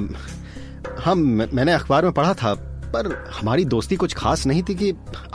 हम 1.04 1.18
मैंने 1.52 1.72
अखबार 1.72 2.04
में 2.04 2.12
पढ़ा 2.12 2.34
था 2.34 2.54
पर 2.94 3.12
हमारी 3.34 3.64
दोस्ती 3.64 3.96
कुछ 3.96 4.14
खास 4.14 4.46
नहीं 4.46 4.62
थी 4.62 4.74
कि 4.74 4.90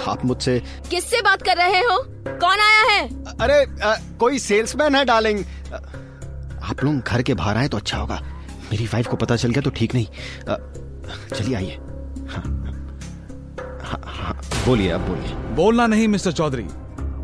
आप 0.07 0.25
मुझसे 0.25 0.59
किससे 0.89 1.21
बात 1.21 1.41
कर 1.41 1.57
रहे 1.57 1.79
हो? 1.79 1.97
कौन 2.27 2.59
आया 2.59 2.83
है? 2.91 3.07
अरे 3.41 3.81
आ, 3.83 3.95
कोई 4.19 4.39
सेल्समैन 4.39 4.95
है 4.95 5.05
डार्लिंग 5.05 5.43
आप 6.63 6.83
लोग 6.83 6.99
घर 6.99 7.21
के 7.21 7.33
बाहर 7.33 7.57
आए 7.57 7.67
तो 7.67 7.77
अच्छा 7.77 7.97
होगा। 7.97 8.21
मेरी 8.71 8.85
वाइफ 8.85 9.07
को 9.07 9.17
पता 9.17 9.35
चल 9.35 9.51
गया 9.51 9.61
तो 9.61 9.69
ठीक 9.69 9.95
नहीं। 9.95 10.07
आ, 10.49 10.57
चलिए 11.35 11.55
आइए। 11.55 11.77
हाँ, 12.29 12.43
हाँ, 13.83 14.01
हाँ, 14.05 14.41
बोलिए 14.65 14.89
अब 14.91 15.01
बोलिए। 15.01 15.35
बोलना 15.55 15.87
नहीं 15.87 16.07
मिस्टर 16.07 16.31
चौधरी। 16.31 16.65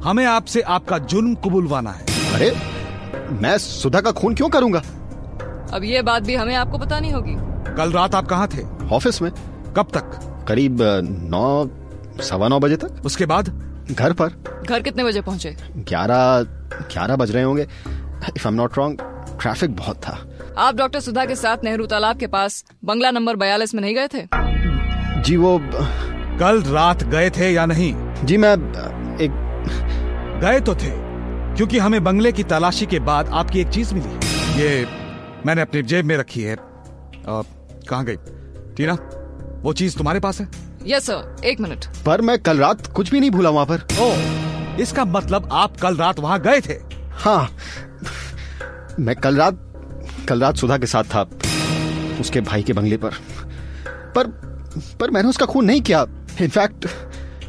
हमें 0.04 0.26
आपसे 0.26 0.62
आपका 0.62 0.98
जुर्म 0.98 1.36
कबूलवाना 1.36 1.92
है। 1.92 2.06
अरे 2.34 2.52
मैं 3.42 3.58
सुधा 3.58 4.02
का 4.02 4.12
खून 4.12 4.36
क्यों 4.36 4.50
करूँगा? 4.50 4.82
अब 5.74 5.84
ये 5.84 6.02
बात 6.02 6.24
भी 6.24 6.36
हमें 6.36 6.56
आपको 6.56 6.78
बतानी 6.78 7.12
होगी। 7.12 7.36
कल 7.76 7.92
रात 7.92 8.16
आप 8.16 8.28
कहाँ 8.28 8.48
थे? 8.48 8.64
ऑफ़िस 8.96 9.22
में। 9.22 9.32
कब 9.78 9.88
तक? 9.94 10.20
करीब 10.48 10.78
नौ 11.30 11.70
सवा 12.24 12.48
नौ 12.48 12.60
बजे 12.60 12.76
तक। 12.76 13.02
उसके 13.06 13.26
बाद? 13.26 13.50
घर 13.92 14.14
पर। 14.14 14.30
घर 14.70 14.82
कितने 14.82 15.04
बजे 15.04 15.22
पहुँचे? 15.22 15.56
ग्यारह 15.78 16.42
ग्यारह 16.94 17.16
बज 17.16 17.32
रहे 17.32 17.44
होंगे। 17.44 17.62
If 17.62 18.48
I 18.48 18.48
am 18.48 18.54
not 18.54 18.78
wrong 18.78 19.02
traffic 19.42 19.76
बहुत 19.76 19.98
था। 19.98 20.18
आप 20.58 20.76
डॉक्टर 20.76 21.00
सुधा 21.00 21.26
के 21.26 21.36
साथ 21.36 21.64
नेहरू 21.64 21.86
तालाब 21.86 22.18
के 22.18 22.28
पास 22.28 22.64
बंगला 22.86 23.12
नंबर 23.12 23.36
बयालीस 23.36 23.74
में 23.76 23.82
नहीं 23.82 23.96
गए 23.96 24.08
थे? 24.08 24.28
जी 25.22 25.38
वो 25.38 25.60
कल 26.40 26.62
रात 26.64 27.04
गए 27.04 27.30
थे 27.30 27.52
या 27.54 27.66
नहीं? 27.66 27.94
जी 28.26 28.38
मैं 28.38 28.54
एक 29.22 29.32
गए 30.42 30.60
तो 30.60 30.76
थे 30.76 30.92
क्योंकि 31.56 31.80
हमें 31.80 32.04
बंगले 32.04 32.32
की 32.32 32.44
तलाशी 32.44 32.86
के 32.86 33.00
बाद 33.00 33.30
आपकी 33.30 33.60
एक 33.60 33.70
चीज़ 33.70 33.94
मिली। 33.94 34.62
ये 34.62 34.86
मैंने 35.46 35.62
अपनी 35.62 35.82
जेब 35.84 36.06
में 36.06 36.18
रखी 36.18 36.42
है। 36.42 36.58
कहाँ 36.60 38.04
गई? 38.06 38.16
टीना 38.78 38.94
वो 39.64 39.74
चीज़ 39.74 39.98
तुम्हारे 39.98 40.20
पास 40.20 40.42
है? 40.42 40.48
यस 40.88 41.06
सर 41.06 41.46
एक 41.46 41.60
मिनट। 41.60 41.86
पर 42.06 42.22
मैं 42.22 42.38
कल 42.40 42.58
रात 42.58 42.88
कुछ 42.88 43.12
भी 43.12 43.20
नहीं 43.20 43.32
भूला 43.32 43.50
वहाँ 43.50 43.66
पर। 43.66 43.88
ओ, 44.02 44.12
इसका 44.82 45.06
मतलब 45.06 45.50
आप 45.52 45.78
कल 45.78 45.96
रात 45.98 46.20
वहाँ 46.20 46.40
गए 46.42 46.62
थे? 46.62 46.74
हाँ 47.12 47.50
मैं 49.00 49.16
कल 49.16 49.36
रात 49.38 49.58
कल 50.30 50.40
रात 50.42 50.56
सुधा 50.56 50.78
के 50.78 50.86
साथ 50.86 51.04
था 51.04 51.22
उसके 52.22 52.42
भाई 52.42 52.64
के 52.64 52.74
बंगले 52.74 52.98
पर। 52.98 53.14
पर 54.16 54.28
पर 55.00 55.12
मैंने 55.12 55.30
उसका 55.30 55.46
खून 55.46 55.66
नहीं 55.66 55.82
किया। 55.82 56.06
इनफैक्ट 56.42 56.88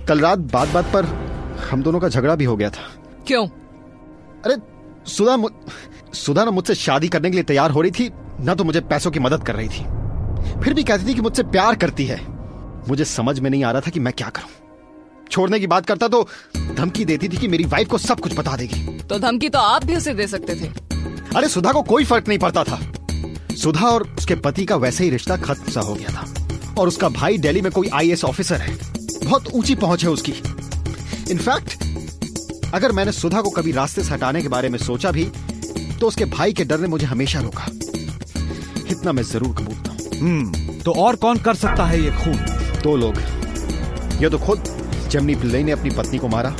कल 0.08 0.20
रात 0.20 0.38
बात 0.52 0.68
बात 0.68 0.84
पर 0.84 1.04
हम 1.70 1.82
दोनों 1.82 2.00
का 2.00 2.08
झगड़ा 2.08 2.34
भी 2.34 2.44
हो 2.44 2.56
गया 2.56 2.70
था। 2.70 2.88
क्यों? 3.26 3.46
अरे 3.46 4.56
सुधा 5.10 5.36
मु... 5.36 5.48
सुधा 6.14 6.44
ना 6.44 6.50
मुझसे 6.50 6.74
शादी 6.74 7.08
करने 7.08 7.30
के 7.30 7.34
लिए 7.34 7.44
तैयार 7.44 7.70
हो 7.70 7.80
रही 7.80 7.90
थी 7.90 8.10
ना 8.40 8.54
तो 8.54 8.64
मुझे 8.64 8.80
पैसों 8.80 9.10
की 9.10 9.20
मदद 9.20 9.44
कर 9.44 9.54
रही 9.54 9.68
थी। 9.68 9.84
फिर 10.60 10.74
भी 10.74 10.84
कहती 10.84 11.06
थी 11.06 11.14
कि 11.14 11.20
मुझसे 11.20 11.42
प्यार 11.42 11.76
करती 11.76 12.04
है। 12.04 12.20
मुझे 12.88 13.04
समझ 13.04 13.38
में 13.40 13.50
नहीं 13.50 13.64
आ 13.64 13.70
रहा 13.72 13.80
था 13.80 13.90
कि 13.90 14.00
मैं 14.00 14.12
क्या 14.12 14.28
करूँ। 14.28 14.50
छोड़ने 15.30 15.60
की 15.60 15.66
बात 15.66 15.86
करता 15.86 16.08
तो 16.08 16.26
धमकी 16.74 17.04
देती 17.04 17.28
थी 17.28 17.36
कि 17.36 17.48
मेरी 17.48 17.64
वाइफ 17.64 17.88
को 17.88 17.98
सब 17.98 18.20
कुछ 18.20 18.38
बता 18.38 18.56
देगी। 18.56 18.98
तो 19.00 19.18
धमकी 19.18 19.48
तो 19.48 19.58
आप 19.58 19.84
भी 19.84 19.96
उसे 19.96 20.14
दे 20.14 20.26
सकते 20.26 20.54
थे। 20.54 20.87
अरे 21.38 21.48
सुधा 21.48 21.72
को 21.72 21.82
कोई 21.82 22.04
फ़र्क 22.04 22.28
नहीं 22.28 22.38
पड़ता 22.38 22.62
था। 22.64 22.78
सुधा 23.56 23.86
और 23.86 24.02
उसके 24.18 24.34
पति 24.34 24.64
का 24.64 24.76
वैसे 24.76 25.04
ही 25.04 25.10
रिश्ता 25.10 25.36
खत्म 25.36 25.72
सा 25.72 25.80
हो 25.80 25.94
गया 25.94 26.08
था। 26.08 26.74
और 26.78 26.88
उसका 26.88 27.08
भाई 27.08 27.38
दिल्ली 27.38 27.60
में 27.60 27.70
कोई 27.72 27.88
आईएएस 27.88 28.24
ऑफिसर 28.24 28.60
है। 28.60 28.76
बहुत 29.24 29.48
ऊँची 29.54 29.74
पहुँच 29.74 30.04
है 30.04 30.10
उसकी। 30.10 30.32
इनफैक्ट 31.30 32.74
अगर 32.74 32.92
मैंने 32.92 33.12
सुधा 33.12 33.40
को 33.40 33.50
कभी 33.50 33.72
रास्ते 33.72 34.02
से 34.04 34.14
हटाने 34.14 34.42
के 34.42 34.48
बारे 34.48 34.68
में 34.68 34.78
सोचा 34.78 35.10
भी 35.10 35.24
तो 36.00 36.06
उसके 36.06 36.24
भाई 36.24 36.52
के 36.52 36.64
डर 36.64 36.80
ने 36.80 36.88
मुझे 36.88 37.06
हमेशा 37.06 37.40
रोका। 37.40 37.66
इतना 38.90 39.12
मैं 39.12 39.22
ज़रूर 39.22 39.54
कबूलता 39.54 39.90
हूँ। 39.90 40.20
हम्म 40.20 40.78
तो 40.80 40.92
और 40.92 41.16
कौन 41.16 41.38
कर 41.38 41.54
सकता 41.54 41.84
है 41.84 42.00
ये 42.02 42.10
खून? 42.14 42.34
दो 42.82 42.96
लोग। 42.96 43.20
या 44.22 44.28
तो 44.28 44.38
खुद 44.38 44.64
जमनी 45.10 45.34
पिल्लई 45.34 45.62
ने 45.62 45.72
अपनी 45.72 45.90
पत्नी 45.90 46.18
को 46.18 46.28
मारा 46.28 46.54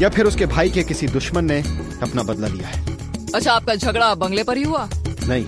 या 0.00 0.08
फिर 0.08 0.26
उसके 0.26 0.46
भाई 0.46 0.70
के 0.70 0.84
किसी 0.84 1.06
दुश्मन 1.08 1.44
ने 1.44 1.60
अपना 2.02 2.22
बदला 2.22 2.48
लिया 2.48 2.68
है। 2.68 2.95
अच्छा 3.36 3.52
आपका 3.52 3.74
झगड़ा 3.74 4.14
बंगले 4.16 4.42
पर 4.44 4.56
ही 4.56 4.62
हुआ? 4.62 4.88
नहीं 5.22 5.44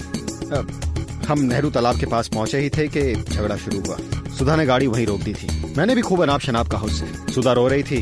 हम 1.29 1.41
नेहरू 1.41 1.71
तालाब 1.71 1.99
के 2.01 2.07
पास 2.07 2.29
पहुँचे 2.29 2.59
ही 2.61 2.69
थे 2.71 2.87
कि 2.89 3.03
झगड़ा 3.15 3.57
शुरू 3.57 3.81
हुआ। 3.81 3.97
सुधा 4.37 4.57
ने 4.57 4.67
गाड़ी 4.67 4.87
वहीं 4.87 5.07
रोक 5.07 5.21
दी 5.21 5.33
थी। 5.35 5.75
मैंने 5.77 5.95
भी 5.95 6.03
खूब 6.03 6.23
अनाप 6.23 6.41
शनाप 6.41 6.69
कहा 6.69 6.83
उससे। 6.83 7.33
सुधा 7.35 7.53
रो 7.53 7.67
रही 7.69 7.83
थी 7.83 8.01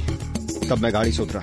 तब 0.68 0.78
मैं 0.78 0.92
गाड़ी 0.94 1.12
से 1.12 1.22
उतरा। 1.22 1.42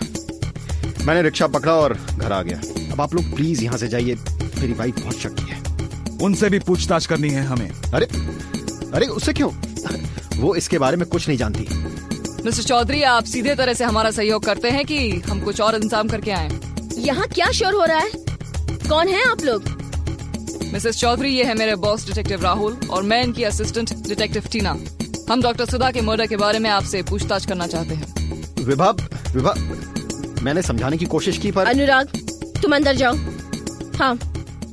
मैंने 1.06 1.22
रिक्शा 1.22 1.48
पकड़ा 1.48 1.74
और 1.74 1.94
घर 1.94 2.32
आ 2.32 2.42
गया। 2.42 2.62
अब 2.94 3.02
आप 3.02 3.16
लोग 3.16 3.36
प्लीज़ 3.36 3.64
यहाँ 3.64 3.78
से 3.78 3.88
जाइए 3.88 4.16
मेरी 4.16 4.74
वाइफ 4.74 5.00
बहुत 5.00 5.20
शक्की 5.20 5.52
है। 5.52 5.62
उनसे 6.22 6.50
भी 6.50 6.60
पूछताछ 6.60 7.06
करनी 7.06 7.30
है 7.30 7.44
हमें। 7.46 7.70
अरे 7.70 8.06
अरे 8.96 9.06
उससे 9.08 9.34
क्यों? 9.34 9.52
वो 10.38 10.56
इसके 10.56 10.80
बारे 10.80 10.98
में 10.98 11.08
कुछ 11.08 11.28
नहीं 11.28 11.38
जानती। 11.38 11.68
मिस्टर 12.46 12.64
चौधरी 12.64 13.02
आप 13.10 13.24
सीधे 13.26 13.56
तरह 13.56 13.74
से 13.74 13.84
हमारा 13.84 14.12
सहयोग 14.12 14.46
करते 14.46 14.70
हैं 14.70 14.86
कि 14.86 15.10
हम 15.30 15.42
कुछ 15.42 15.62
और 15.62 15.76
इंतज़ाम 15.76 16.08
करके 16.08 16.32
आए। 16.32 16.50
यहाँ 16.98 17.28
क्या 17.28 17.52
शोर 17.52 17.74
हो 17.74 17.84
रहा 17.84 18.00
है? 18.00 18.23
कौन 18.90 19.08
है 19.08 19.24
आप 19.32 19.42
लोग? 19.42 19.64
मिसेस 20.74 20.98
चौधरी 20.98 21.30
ये 21.30 21.44
है 21.44 21.54
मेरे 21.54 21.76
बॉस 21.76 22.06
डिटेक्टिव 22.08 22.44
राहुल 22.44 22.78
और 22.92 23.04
मैं 23.04 23.24
इनकी 23.24 23.44
असिस्टेंट 23.44 23.94
डिटेक्टिव 24.08 24.48
टीना 24.52 24.72
हम 25.30 25.42
डॉक्टर 25.42 25.66
सुधा 25.66 25.92
के 25.92 26.02
मर्डर 26.02 26.28
के 26.28 26.38
बारे 26.38 26.60
में 26.60 26.70
आपसे 26.70 27.02
पूछताछ 27.04 27.46
करना 27.46 27.68
चाहते 27.68 27.96
हैं। 27.96 28.66
विभा 28.66 28.90
विभा 29.36 29.54
मैंने 30.44 30.62
समझाने 30.62 30.98
की 30.98 31.06
कोशिश 31.06 31.38
की 31.38 31.52
पर 31.52 31.66
अनुराग 31.66 32.08
तुम 32.62 32.76
अंदर 32.76 32.96
जाओ। 32.96 33.16
हाँ 33.96 34.18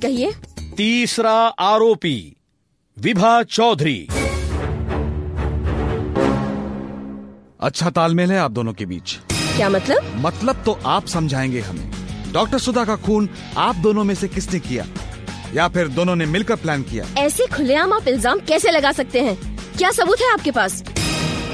कहिए। 0.03 0.33
तीसरा 0.77 1.33
आरोपी 1.67 2.37
विभा 2.97 3.43
चौधरी। 3.43 4.07
अच्छा 7.61 7.91
तालमेल 7.91 8.33
है 8.33 8.39
आप 8.39 8.51
दोनों 8.51 8.73
के 8.73 8.87
बीच। 8.87 9.19
क्या 9.33 9.69
मतलब? 9.69 10.13
मतलब 10.17 10.63
तो 10.65 10.79
आप 10.87 11.07
समझाएँगे 11.07 11.61
हमें। 11.61 12.00
डॉक्टर 12.33 12.59
सुधा 12.59 12.85
का 12.85 12.95
खून 12.97 13.29
आप 13.59 13.77
दोनों 13.77 14.05
में 14.05 14.15
से 14.15 14.29
किसने 14.29 14.59
किया? 14.61 14.85
या 15.55 15.67
फिर 15.69 15.89
दोनों 15.89 16.15
ने 16.17 16.27
मिलकर 16.27 16.57
प्लान 16.57 16.83
किया? 16.83 17.05
ऐसे 17.19 17.47
खुलेआम 17.47 17.93
आप 17.93 18.09
इल्ज़ाम 18.09 18.41
कैसे 18.41 18.71
लगा 18.71 18.93
सकते 18.93 19.21
हैं? 19.21 19.37
क्या 19.79 19.91
सबूत 19.91 20.21
है 20.21 20.33
आपके 20.33 20.51
पास? 20.51 20.83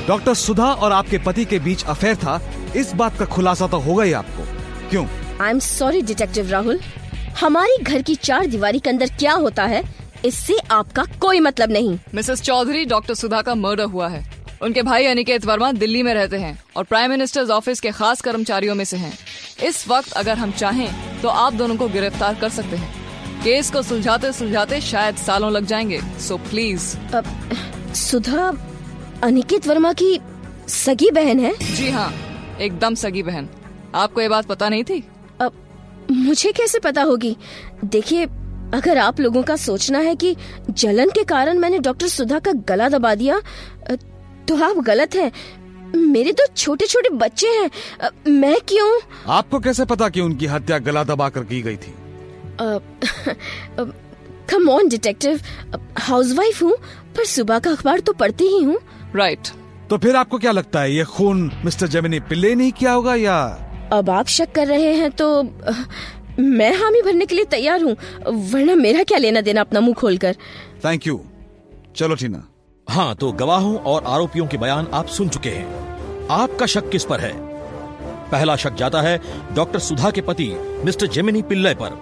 डॉक्टर 0.09 0.35
सुधा 0.35 0.73
और 0.73 0.93
आपके 0.93 1.19
पति 1.19 1.45
के 1.45 1.59
बीच 1.59 1.85
अफेयर 1.85 2.17
था? 2.17 2.41
इस 2.77 2.93
बात 2.95 3.19
का 3.19 3.25
खुलासा 3.25 3.67
तो 3.67 3.79
होगा 3.79 4.05
ही 4.05 4.13
आपको। 4.13 4.45
क्यों? 4.91 5.07
I 5.41 5.51
am 5.51 5.59
sorry 5.59 6.03
detective 6.03 6.51
Rahul 6.51 6.81
हमारी 7.41 7.83
घर 7.83 8.03
की 8.03 8.15
चार 8.15 8.47
दीवारी 8.47 8.79
के 8.79 8.91
अंदर 8.91 9.07
क्या 9.19 9.33
होता 9.33 9.65
है 9.65 9.83
इससे 10.25 10.59
आपका 10.71 11.05
कोई 11.21 11.41
मतलब 11.41 11.71
नहीं। 11.71 11.99
मिसेस 12.15 12.43
चौधरी 12.43 12.85
डॉक्टर 12.85 13.15
सुधा 13.15 13.43
का 13.43 13.55
मर्डर 13.55 13.85
हुआ 13.85 14.09
है। 14.09 14.25
उनके 14.63 14.83
भाई 14.83 15.07
अनिकेत 15.07 15.45
वर्मा 15.47 15.71
दिल्ली 15.73 16.03
में 16.03 16.13
रहते 16.15 16.37
हैं 16.37 16.59
और 16.77 16.85
प्राइम 16.85 17.11
मिनिस्टर्स 17.11 17.51
ऑफ़िस 17.51 17.81
के 17.81 17.91
खास 17.91 18.21
कर्मचारियों 18.21 18.75
में 18.75 18.85
से 18.85 18.97
हैं। 18.97 19.13
इस 19.65 19.87
वक्त 19.89 20.13
अगर 20.13 20.39
हम 20.39 20.53
चाहें 20.53 21.21
तो 21.21 21.29
आप 21.29 21.53
दोनों 21.53 21.77
को 21.77 21.89
गिरफ़्तार 21.89 22.35
कर 22.35 22.49
सकते 22.49 22.77
हैं। 22.77 22.95
केस 23.43 23.71
को 23.71 23.83
सुलझाते 23.83 24.33
सुलझाते 24.33 24.81
शायद 24.81 25.17
सालों 25.17 25.51
लग 25.53 25.67
जाएँगे 25.67 26.01
सो 26.21 26.37
प्लीज़ 26.37 26.97
सुधा 27.95 28.53
अनिकेत 29.23 29.67
वर्मा 29.67 29.93
की 29.93 30.19
सगी 30.69 31.11
बहन 31.11 31.41
है? 31.41 31.55
जी 31.75 31.91
हाँ 31.91 32.13
एकदम 32.61 32.95
सगी 32.95 33.23
बहन। 33.23 33.49
आपको 33.95 34.21
ये 34.21 34.29
बात 34.29 34.47
पता 34.47 34.69
नहीं 34.69 34.85
थी? 34.85 35.03
अब 35.41 35.53
मुझे 36.11 36.53
कैसे 36.53 36.79
पता 36.79 37.03
होगी? 37.03 37.37
देखिए 37.85 38.25
अगर 38.75 38.99
आप 38.99 39.21
लोगों 39.21 39.43
का 39.43 39.57
सोचना 39.57 39.99
है 39.99 40.15
कि 40.15 40.35
जलन 40.71 41.11
के 41.11 41.23
कारण 41.25 41.59
मैंने 41.59 41.79
डॉक्टर 41.79 42.07
सुधा 42.09 42.39
का 42.39 42.53
गला 42.69 42.89
दबा 42.89 43.15
दिया 43.15 43.41
तो 44.49 44.57
आप 44.65 44.79
गलत 44.85 45.15
हैं। 45.15 45.31
मेरे 45.97 46.33
तो 46.33 46.47
छोटे 46.47 46.87
छोटे 46.87 47.09
बच्चे 47.17 47.49
हैं। 47.49 48.11
मैं 48.31 48.57
क्यों? 48.69 48.89
आपको 49.29 49.59
कैसे 49.61 49.85
पता 49.85 50.09
कि 50.09 50.21
उनकी 50.21 50.47
हत्या 50.47 50.79
गला 50.79 51.05
दबा 51.05 51.29
कर 51.29 51.45
की 51.45 51.61
गई 51.63 51.77
थी? 51.77 51.95
कम 54.51 54.69
ऑन 54.71 54.89
डिटेक्टिव 54.89 55.41
हाउसवाइफ 55.99 56.63
हूँ 56.63 56.77
पर 57.17 57.25
सुबह 57.25 57.59
का 57.59 57.71
अखबार 57.71 58.01
तो 58.01 58.13
पढ़ती 58.13 58.45
ही 58.47 58.63
हूँ। 58.63 58.79
Right 59.17 59.39
right. 59.39 59.89
तो 59.91 59.99
फिर 59.99 60.17
आपको 60.17 60.39
क्या 60.39 60.53
लगता 60.53 60.81
है 60.81 60.93
ये 60.93 61.05
खून 61.07 61.51
मिस्टर 61.65 61.87
जेमिनी 61.87 62.21
पिल्ले 62.21 62.55
ने 62.55 62.71
किया 62.71 62.93
होगा 62.93 63.15
या? 63.15 63.39
अब 63.93 64.11
आप 64.11 64.27
शक 64.27 64.53
कर 64.53 64.67
रहे 64.67 64.93
हैं 64.95 65.11
तो 65.11 65.43
मैं 66.39 66.73
हामी 66.77 67.03
भरने 67.03 67.27
के 67.27 67.35
लिए 67.35 67.45
तैयार 67.45 67.83
हूँ। 67.83 67.97
वरना 68.51 68.75
मेरा 68.75 69.03
क्या 69.03 69.19
लेना 69.19 69.41
देना 69.41 69.61
अपना 69.61 69.81
मुँह 69.81 69.95
खोलकर? 69.95 70.37
थैंक 70.85 71.07
यू 71.07 71.21
चलो 71.97 72.15
टीना। 72.15 72.47
हाँ 72.89 73.15
तो 73.15 73.33
गवाहों 73.33 73.77
और 73.77 74.05
आरोपियों 74.05 74.47
के 74.47 74.57
बयान 74.57 74.87
आप 74.93 75.07
सुन 75.07 75.29
चुके 75.29 75.49
हैं। 75.49 76.29
आपका 76.31 76.67
शक 76.67 76.89
किस 76.91 77.05
पर 77.05 77.21
है? 77.21 77.33
पहला 78.31 78.57
शक 78.57 78.75
जाता 78.75 79.01
है 79.01 79.21
डॉक्टर 79.55 79.79
सुधा 79.79 80.11
के 80.11 80.21
पति, 80.21 80.49
मिस्टर 80.85 81.07
जेमिनी 81.07 81.43
पिल्लय 81.43 81.75
पर। 81.75 81.99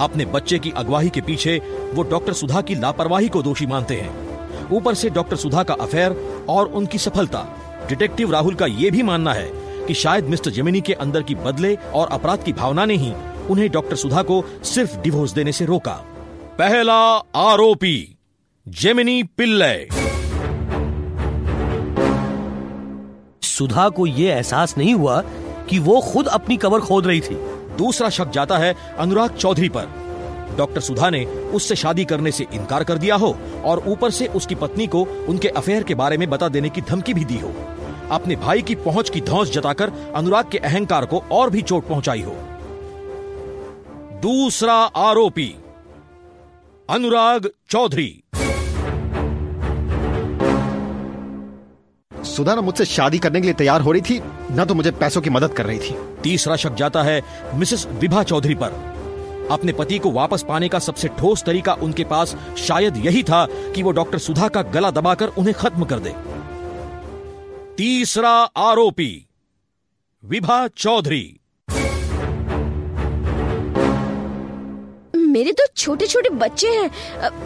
अपने 0.00 0.24
बच्चे 0.24 0.58
की 0.58 0.70
अगवाही 0.70 1.10
के 1.10 1.20
पीछे 1.20 1.56
वो 1.94 2.02
डॉक्टर 2.02 2.32
सुधा 2.32 2.60
की 2.60 2.74
लापरवाही 2.74 3.28
को 3.28 3.42
दोषी 3.42 3.66
मानते 3.66 3.96
हैं। 3.96 4.70
ऊपर 4.70 4.94
से 4.94 5.10
डॉक्टर 5.10 5.36
सुधा 5.36 5.62
का 5.62 5.74
अफेयर 5.74 6.44
और 6.48 6.66
उनकी 6.66 6.98
सफलता। 6.98 7.46
डिटेक्टिव 7.88 8.32
राहुल 8.32 8.54
का 8.54 8.66
ये 8.66 8.90
भी 8.90 9.02
मानना 9.02 9.34
है 9.34 9.50
कि 9.86 9.94
शायद 9.94 10.24
मिस्टर 10.24 10.50
जेमिनी 10.50 10.80
के 10.80 10.92
अंदर 10.92 11.22
की 11.22 11.34
बदले 11.34 11.74
और 11.74 12.08
अपराध 12.08 12.42
की 12.42 12.52
भावना 12.52 12.84
ने 12.84 12.94
ही 12.94 13.12
उन्हें 13.50 13.70
डॉक्टर 13.70 13.96
सुधा 13.96 14.22
को 14.22 14.44
सिर्फ़ 14.64 14.96
डिवोर्स 14.96 15.32
देने 15.32 15.52
से 15.52 15.64
रोका। 15.64 16.04
पहला 16.58 17.16
आरोपी। 17.36 18.13
जेमिनी 18.68 19.22
पिल्लय 19.22 19.88
सुधा 23.42 23.88
को 23.88 24.06
यह 24.06 24.34
एहसास 24.34 24.78
नहीं 24.78 24.94
हुआ 24.94 25.20
कि 25.70 25.78
वो 25.78 26.00
खुद 26.00 26.26
अपनी 26.26 26.56
कबर 26.56 26.80
खोद 26.80 27.06
रही 27.06 27.20
थी। 27.20 27.34
दूसरा 27.78 28.08
शक 28.10 28.30
जाता 28.30 28.58
है 28.58 28.74
अनुराग 28.98 29.30
चौधरी 29.30 29.68
पर। 29.68 29.88
डॉक्टर 30.58 30.80
सुधा 30.80 31.10
ने 31.10 31.24
उससे 31.24 31.76
शादी 31.76 32.04
करने 32.04 32.32
से 32.32 32.46
इनकार 32.52 32.84
कर 32.84 32.98
दिया 32.98 33.14
हो 33.14 33.36
और 33.64 33.84
ऊपर 33.86 34.10
से 34.10 34.26
उसकी 34.26 34.54
पत्नी 34.54 34.86
को 34.86 35.02
उनके 35.28 35.48
अफेयर 35.48 35.82
के 35.82 35.94
बारे 35.94 36.18
में 36.18 36.30
बता 36.30 36.48
देने 36.48 36.70
की 36.70 36.80
धमकी 36.80 37.14
भी 37.14 37.24
दी 37.24 37.38
हो। 37.38 37.52
अपने 38.10 38.36
भाई 38.36 38.62
की 38.62 38.74
पहुँच 38.74 39.10
की 39.10 39.20
धौंस 39.20 39.52
जताकर 39.52 39.92
अनुराग 40.14 40.50
के 40.50 40.58
अहंकार 40.58 41.06
को 41.06 41.18
और 41.32 41.50
भी 41.50 41.62
चोट 41.62 41.88
पहुंचाई 41.88 42.22
हो। 42.22 42.36
दूसरा 44.22 44.74
आरोपी 44.74 45.54
अनुराग 46.90 47.50
चौधरी। 47.70 48.23
सुधा 52.36 52.54
ना 52.54 52.60
मुझसे 52.60 52.84
शादी 52.84 53.18
करने 53.18 53.40
के 53.40 53.46
लिए 53.46 53.54
तैयार 53.54 53.80
हो 53.80 53.92
रही 53.92 54.02
थी 54.02 54.20
न 54.52 54.64
तो 54.64 54.74
मुझे 54.74 54.90
पैसों 54.92 55.20
की 55.22 55.30
मदद 55.30 55.52
कर 55.52 55.66
रही 55.66 55.78
थी। 55.78 55.96
तीसरा 56.22 56.56
शक 56.56 56.74
जाता 56.74 57.02
है 57.02 57.20
मिसेस 57.54 57.86
विभा 57.92 58.22
चौधरी 58.22 58.54
पर। 58.54 58.72
अपने 59.50 59.72
पति 59.72 59.98
को 59.98 60.10
वापस 60.10 60.44
पाने 60.48 60.68
का 60.68 60.78
सबसे 60.78 61.08
ठोस 61.18 61.42
तरीका 61.42 61.72
उनके 61.82 62.04
पास 62.04 62.34
शायद 62.58 62.96
यही 62.96 63.22
था 63.22 63.46
कि 63.74 63.82
वो 63.82 63.90
डॉक्टर 63.92 64.18
सुधा 64.18 64.48
का 64.48 64.62
गला 64.72 64.90
दबाकर 64.90 65.28
उन्हें 65.28 65.54
खत्म 65.54 65.84
कर 65.84 65.98
दे। 65.98 66.14
तीसरा 67.76 68.30
आरोपी 68.64 69.26
विभा 70.24 70.66
चौधरी। 70.68 71.40
मेरे 75.14 75.52
तो 75.52 75.66
छोटे 75.76 76.06
छोटे 76.06 76.30
बच्चे 76.36 76.68
हैं। 76.68 76.90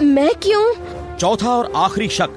मैं 0.05 0.31
क्यों? 0.43 0.75
चौथा 1.17 1.51
और 1.51 1.73
आखिरी 1.77 2.09
शक 2.09 2.31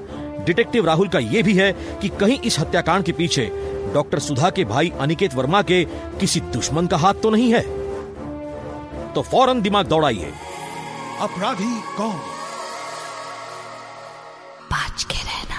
डिटेक्टिव 0.44 0.86
राहुल 0.86 1.08
का 1.08 1.18
यह 1.18 1.42
भी 1.42 1.54
है 1.54 1.72
कि 1.72 2.08
कहीं 2.08 2.38
इस 2.40 2.58
हत्याकांड 2.58 3.04
के 3.04 3.12
पीछे 3.12 3.50
डॉक्टर 3.94 4.18
सुधा 4.18 4.50
के 4.50 4.64
भाई 4.64 4.92
अनिकेत 5.00 5.34
वर्मा 5.34 5.62
के 5.62 5.84
किसी 6.20 6.40
दुश्मन 6.40 6.86
का 6.86 6.96
हाथ 6.96 7.14
तो 7.14 7.30
नहीं 7.30 7.54
है। 7.54 7.60
तो 9.12 9.22
फ़ौरन 9.22 9.60
दिमाग 9.62 9.86
दौड़ाइए। 9.86 10.32
अपराधी 11.20 11.80
कौन? 11.96 12.14
बच 14.72 15.04
के 15.04 15.16
रहना। 15.16 15.58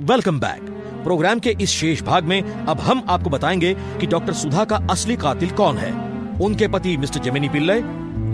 वेलकम 0.00 0.40
बैक। 0.40 0.62
प्रोग्राम 1.04 1.38
के 1.38 1.56
इस 1.60 1.70
शेष 1.70 2.02
भाग 2.02 2.24
में 2.24 2.42
अब 2.42 2.80
हम 2.80 3.06
आपको 3.08 3.30
बताएँगे 3.30 3.74
कि 3.74 4.06
डॉक्टर 4.06 4.32
सुधा 4.32 4.64
का 4.64 4.76
असली 4.90 5.16
कातिल 5.16 5.50
कौन 5.50 5.78
है। 5.78 5.92
उनके 6.40 6.68
पति 6.68 6.96
मिस्टर 6.96 7.20
जेमिनी 7.20 7.48
पिल्लय 7.48 7.78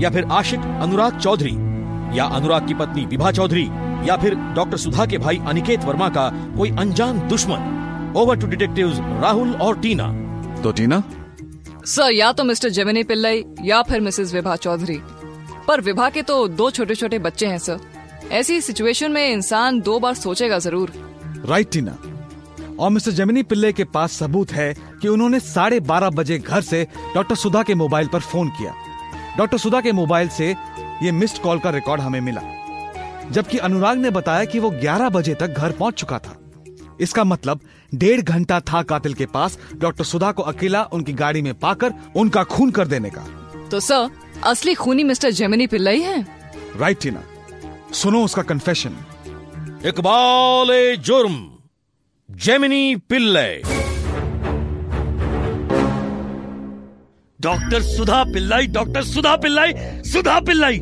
या 0.02 0.10
फिर 0.10 0.24
आशिक 0.24 0.60
अनुराग 0.60 1.18
चौधरी 1.18 1.54
या 2.18 2.24
अनुराग 2.24 2.68
की 2.68 2.74
पत्नी 2.74 3.06
विभा 3.06 3.32
चौधरी। 3.32 3.68
या 4.02 4.16
फिर 4.16 4.34
डॉक्टर 4.54 4.76
सुधा 4.76 5.06
के 5.06 5.18
भाई 5.18 5.40
अनिकेत 5.48 5.84
वर्मा 5.84 6.08
का 6.08 6.28
कोई 6.56 6.70
अनजान 6.70 7.18
दुश्मन। 7.28 8.12
ओवर 8.16 8.36
टू 8.36 8.46
डिटेक्टिव्स 8.46 8.98
राहुल 9.22 9.54
और 9.56 9.78
टीना। 9.80 10.08
तो 10.62 10.72
टीना? 10.72 11.02
सर 11.86 12.12
या 12.12 12.32
तो 12.32 12.44
मिस्टर 12.44 12.68
जेमिनी 12.70 13.02
पिल्लई 13.04 13.44
या 13.64 13.82
फिर 13.82 14.00
मिसेस 14.00 14.34
विभा 14.34 14.56
चौधरी। 14.56 14.98
पर 15.68 15.80
विभा 15.80 16.08
के 16.10 16.22
तो 16.22 16.46
दो 16.50 16.70
छोटे 16.70 16.94
छोटे 16.94 17.18
बच्चे 17.18 17.46
हैं 17.46 17.58
सर 17.58 17.80
ऐसी 18.32 18.60
सिचुएशन 18.60 19.12
में 19.12 19.28
इंसान 19.28 19.80
दो 19.80 19.98
बार 20.00 20.14
सोचेगा 20.14 20.58
ज़रूर। 20.58 20.92
Right 21.48 21.70
Tina. 21.70 21.96
और 22.80 22.90
मिस्टर 22.90 23.12
जेमिनी 23.12 23.42
पिल्ले 23.42 23.72
के 23.72 23.84
पास 23.84 24.12
सबूत 24.12 24.52
है 24.52 24.72
कि 25.02 25.08
उन्होंने 25.08 25.40
साढ़े 25.40 25.80
बारह 25.82 26.10
बजे 26.10 26.38
घर 26.38 26.60
से 26.60 26.86
डॉक्टर 27.14 27.34
सुधा 27.34 27.62
के 27.62 27.74
मोबाइल 27.74 28.08
पर 28.08 28.20
फ़ोन 28.22 28.48
किया। 28.48 28.74
डॉक्टर 29.38 29.58
सुधा 29.58 29.80
के 29.80 29.92
मोबाइल 29.92 30.28
से 30.28 30.50
ये 31.02 31.12
मिस्ड 31.12 31.42
कॉल 31.42 31.58
का 31.58 31.70
रिकॉर्ड 31.70 32.00
हमें 32.00 32.20
मिला। 32.20 32.40
जबकि 33.30 33.58
अनुराग 33.58 33.98
ने 33.98 34.10
बताया 34.10 34.44
कि 34.44 34.58
वो 34.58 34.70
11 34.70 35.08
बजे 35.08 35.34
तक 35.34 35.46
घर 35.46 35.72
पहुँच 35.72 35.94
चुका 35.94 36.18
था। 36.18 36.36
इसका 37.00 37.24
मतलब 37.24 37.60
डेढ़ 37.94 38.20
घंटा 38.20 38.60
था 38.60 38.82
कातिल 38.82 39.14
के 39.14 39.26
पास 39.26 39.58
डॉक्टर 39.74 40.04
सुधा 40.04 40.32
को 40.32 40.42
अकेला 40.42 40.82
उनकी 40.92 41.12
गाड़ी 41.12 41.42
में 41.42 41.54
पाकर 41.54 41.94
उनका 42.16 42.44
खून 42.44 42.70
कर 42.70 42.86
देने 42.86 43.10
का। 43.10 43.26
तो 43.70 43.80
सर 43.80 44.08
असली 44.44 44.74
खूनी 44.74 45.04
मिस्टर 45.04 45.30
जेमिनी 45.30 45.66
पिल्लई 45.66 46.00
है? 46.00 46.20
राइट 46.76 47.00
टीना 47.00 47.22
सुनो 47.92 48.24
उसका 48.24 48.42
कन्फेशन 48.42 48.96
इकबाल 49.86 50.68
जुर्म 50.96 51.36
Gemini 52.28 52.96
Pillai. 52.96 53.62
Doctor 57.40 57.82
Sudha 57.82 58.22
Pillai 58.24 58.66
doctor 58.66 59.02
Sudha 59.04 59.36
Pillai 59.36 59.72
Sudha 60.02 60.38
Pillai. 60.40 60.78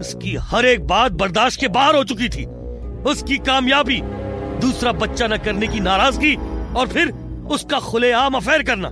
उसकी 0.00 0.36
हर 0.36 0.66
एक 0.66 0.86
बात 0.86 1.12
बर्दाश्त 1.12 1.60
के 1.60 1.68
बाहर 1.68 1.96
हो 1.96 2.04
चुकी 2.04 2.28
थी। 2.28 2.44
उसकी 3.10 3.38
कामयाबी, 3.38 4.00
दूसरा 4.60 4.92
बच्चा 4.92 5.26
न 5.26 5.36
करने 5.36 5.66
की 5.66 5.80
नाराज़गी 5.80 6.34
और 6.76 6.88
फिर 6.88 7.10
उसका 7.50 7.78
खुलेआम 7.80 8.34
अफेयर 8.34 8.62
करना। 8.62 8.90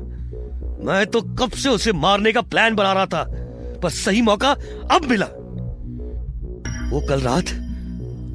मैं 0.85 1.07
तो 1.07 1.21
कब 1.21 1.51
से 1.51 1.69
उसे 1.69 1.93
मारने 1.93 2.33
का 2.33 2.41
प्लान 2.41 2.75
बना 2.75 2.93
रहा 2.93 3.07
था, 3.07 3.25
पर 3.83 3.91
सही 3.91 4.23
मौका 4.23 4.51
अब 4.91 5.05
मिला। 5.05 5.27
वो 6.91 7.07
कल 7.09 7.21
रात 7.21 7.49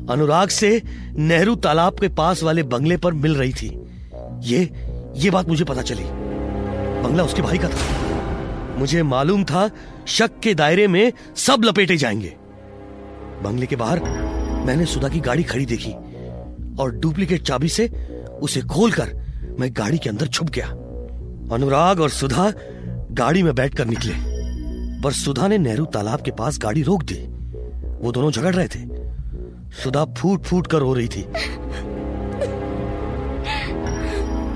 अनुराग 0.09 0.49
से 0.49 0.81
नेहरू 1.15 1.55
तालाब 1.55 1.99
के 1.99 2.07
पास 2.07 2.43
वाले 2.43 2.63
बंगले 2.63 2.97
पर 2.97 3.13
मिल 3.13 3.35
रही 3.35 3.53
थी। 3.53 3.67
ये 4.43 4.69
ये 5.15 5.29
बात 5.29 5.49
मुझे 5.49 5.65
पता 5.65 5.81
चली। 5.81 6.03
बंगला 7.03 7.23
उसके 7.23 7.41
भाई 7.41 7.57
का 7.57 7.67
था। 7.67 8.75
मुझे 8.77 9.03
मालूम 9.03 9.43
था 9.43 9.69
शक 10.07 10.39
के 10.39 10.53
दायरे 10.53 10.87
में 10.87 11.13
सब 11.35 11.61
लपेटे 11.63 11.97
जाएँगे। 11.97 12.35
बंगले 13.43 13.65
के 13.65 13.75
बाहर 13.75 13.99
मैंने 14.65 14.85
सुधा 14.85 15.09
की 15.09 15.19
गाड़ी 15.19 15.43
खड़ी 15.43 15.65
देखी 15.65 15.91
और 16.75 16.91
डुप्लीकेट 16.91 17.41
चाबी 17.41 17.69
से 17.69 17.87
उसे 18.41 18.61
खोलकर 18.61 19.13
मैं 19.59 19.71
गाड़ी 19.73 19.97
के 19.97 20.09
अंदर 20.09 20.27
छुप 20.27 20.49
गया। 20.49 20.67
अनुराग 21.55 21.99
और 21.99 22.09
सुधा 22.09 22.53
गाड़ी 23.11 23.43
में 23.43 23.55
बैठकर 23.55 23.85
निकले। 23.85 24.13
पर 25.01 25.11
सुधा 25.11 25.47
ने 25.47 25.57
नेहरू 25.57 25.85
तालाब 25.85 26.21
के 26.21 26.31
पास 26.31 26.59
गाड़ी 26.59 26.83
रोक 26.83 27.03
दी। 27.03 27.15
वो 28.05 28.11
दोनों 28.11 28.31
झगड़ 28.31 28.55
रहे 28.55 28.67
थे। 28.67 28.79
सुधा 29.83 30.05
फूट 30.05 30.43
फूट 30.43 30.67
कर 30.67 30.77
रो 30.77 30.93
रही 30.93 31.07
थी। 31.07 31.21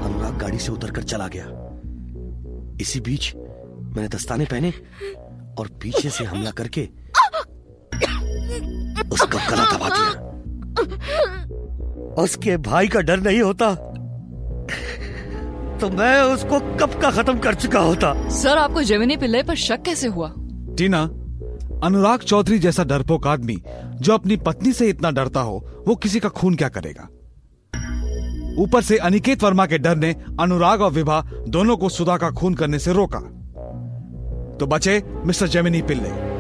अनुराग 0.06 0.38
गाड़ी 0.38 0.58
से 0.58 0.72
उतरकर 0.72 1.04
चला 1.04 1.28
गया। 1.28 1.46
इसी 2.82 3.00
बीच 3.00 3.34
मैंने 3.96 4.08
दस्ताने 4.08 4.46
पहने 4.46 4.74
और 5.60 5.68
पीछे 5.82 6.10
से 6.10 6.24
हमला 6.24 6.52
करके 6.52 6.90
उसका 9.14 9.40
गला 9.50 9.66
दबा 9.74 9.90
दिया। 9.90 10.12
उसके 12.24 12.58
भाई 12.58 12.88
का 12.88 13.02
डर 13.02 13.20
नहीं 13.20 13.42
होता। 13.42 13.74
तो 15.80 15.90
मैं 15.90 16.22
उसको 16.24 16.60
कब 16.78 17.00
का 17.02 17.12
खत्म 17.12 17.38
कर 17.40 17.56
चुका 17.56 17.80
होता? 17.80 18.30
सर 18.30 18.58
आपको 18.58 18.84
जेमिनी 18.84 19.18
पिल्लई 19.18 19.44
पर 19.44 19.56
शक 19.56 19.82
कैसे 19.82 20.08
हुआ? 20.08 20.34
टीना 20.78 21.02
अनुराग 21.84 22.20
चौधरी 22.20 22.60
जैसा 22.60 22.84
डरपोक 22.84 23.28
आदमी 23.28 23.58
जो 23.96 24.14
अपनी 24.14 24.38
पत्नी 24.38 24.72
से 24.74 24.90
इतना 24.90 25.12
डरता 25.12 25.40
हो 25.40 25.84
वो 25.88 25.96
किसी 25.96 26.20
का 26.20 26.30
खून 26.30 26.56
क्या 26.56 26.70
करेगा? 26.70 27.08
ऊपर 28.64 28.82
से 28.82 28.98
अनिकेत 28.98 29.44
वर्मा 29.44 29.66
के 29.66 29.78
डर 29.78 29.96
ने 29.96 30.16
अनुराग 30.40 30.82
और 30.82 30.92
विभा 30.92 31.22
दोनों 31.48 31.78
को 31.78 31.90
सुधा 31.90 32.18
का 32.18 32.30
खून 32.32 32.54
करने 32.54 32.80
से 32.80 32.94
रोका। 32.94 33.20
तो 34.58 34.68
बचे 34.68 35.02
मिस्टर 35.26 35.48
जेमिनी 35.48 35.82
पिल्ले। 35.82 36.33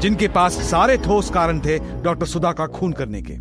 जिनके 0.00 0.28
पास 0.28 0.60
सारे 0.70 0.96
ठोस 0.96 1.30
कारण 1.30 1.60
थे 1.60 1.78
डॉक्टर 2.02 2.26
सुधा 2.26 2.52
का 2.52 2.66
खून 2.68 2.92
करने 2.92 3.22
के। 3.22 3.34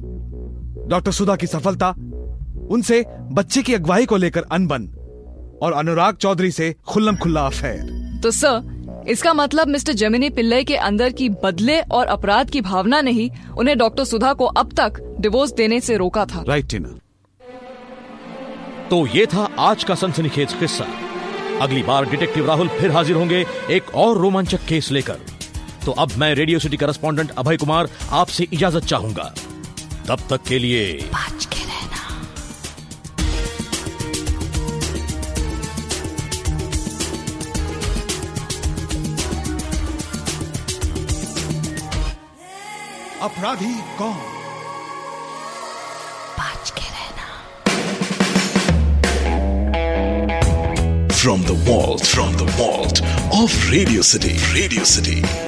डॉक्टर 0.89 1.11
सुधा 1.11 1.35
की 1.35 1.47
सफलता 1.47 1.89
उनसे 2.71 3.03
बच्चे 3.31 3.61
की 3.61 3.73
अगुवाई 3.73 4.05
को 4.05 4.17
लेकर 4.17 4.45
अनबन 4.51 4.87
और 5.63 5.73
अनुराग 5.73 6.15
चौधरी 6.15 6.51
से 6.51 6.73
खुल्लम 6.87 7.15
खुल्ला 7.15 7.45
अफेयर। 7.45 8.19
तो 8.23 8.31
सर 8.31 9.05
इसका 9.09 9.33
मतलब 9.33 9.67
मिस्टर 9.67 9.93
जमिनी 9.93 10.29
पिल्लई 10.29 10.63
के 10.63 10.75
अंदर 10.75 11.11
की 11.11 11.29
बदले 11.43 11.79
और 11.81 12.07
अपराध 12.07 12.49
की 12.49 12.61
भावना 12.61 13.01
ने 13.01 13.11
ही 13.11 13.29
उन्हें 13.57 13.77
डॉक्टर 13.77 14.03
सुधा 14.03 14.33
को 14.33 14.45
अब 14.45 14.71
तक 14.79 14.99
डिवोर्स 15.19 15.53
देने 15.53 15.79
से 15.79 15.97
रोका 15.97 16.25
था। 16.25 16.43
राइट 16.47 16.69
टीना 16.69 16.97
तो 18.89 19.05
ये 19.07 19.25
था 19.25 19.47
आज 19.59 19.83
का 19.83 19.95
सनसनीखेज 19.95 20.53
किस्सा। 20.53 20.85
अगली 21.61 21.83
बार 21.83 22.09
डिटेक्टिव 22.09 22.47
राहुल 22.47 22.67
फिर 22.69 22.91
हाजिर 22.91 23.15
होंगे 23.15 23.45
एक 23.71 23.95
और 23.95 24.17
रोमांचक 24.17 24.65
केस 24.67 24.91
लेकर। 24.91 25.17
तो 25.87 25.91
अब 25.91 26.11
मैं 26.17 26.33
Radio 26.35 26.59
City 26.59 26.77
correspondent 26.77 27.29
Abhay 27.37 27.57
Kumar 27.57 27.89
आपसे 28.11 28.47
इजाज़त 28.53 28.85
चाहूँगा। 28.85 29.23
तब 30.07 30.19
तक 30.29 30.43
के 30.47 30.57
लिए 30.59 31.09
बच 31.13 31.45
के 31.45 31.63
रहना। 31.63 32.01
अपराधी 43.21 43.73
कौन? 43.97 44.19
बच 46.39 46.69
के 46.69 46.87
रहना। 46.91 47.27
From 51.15 51.41
the 51.43 51.59
vault, 51.67 52.05
from 52.05 52.35
the 52.35 52.55
vault 52.59 52.97
of 53.43 53.69
Radio 53.69 54.01
City 54.03 54.37
Radio 54.53 54.85
City. 54.85 55.46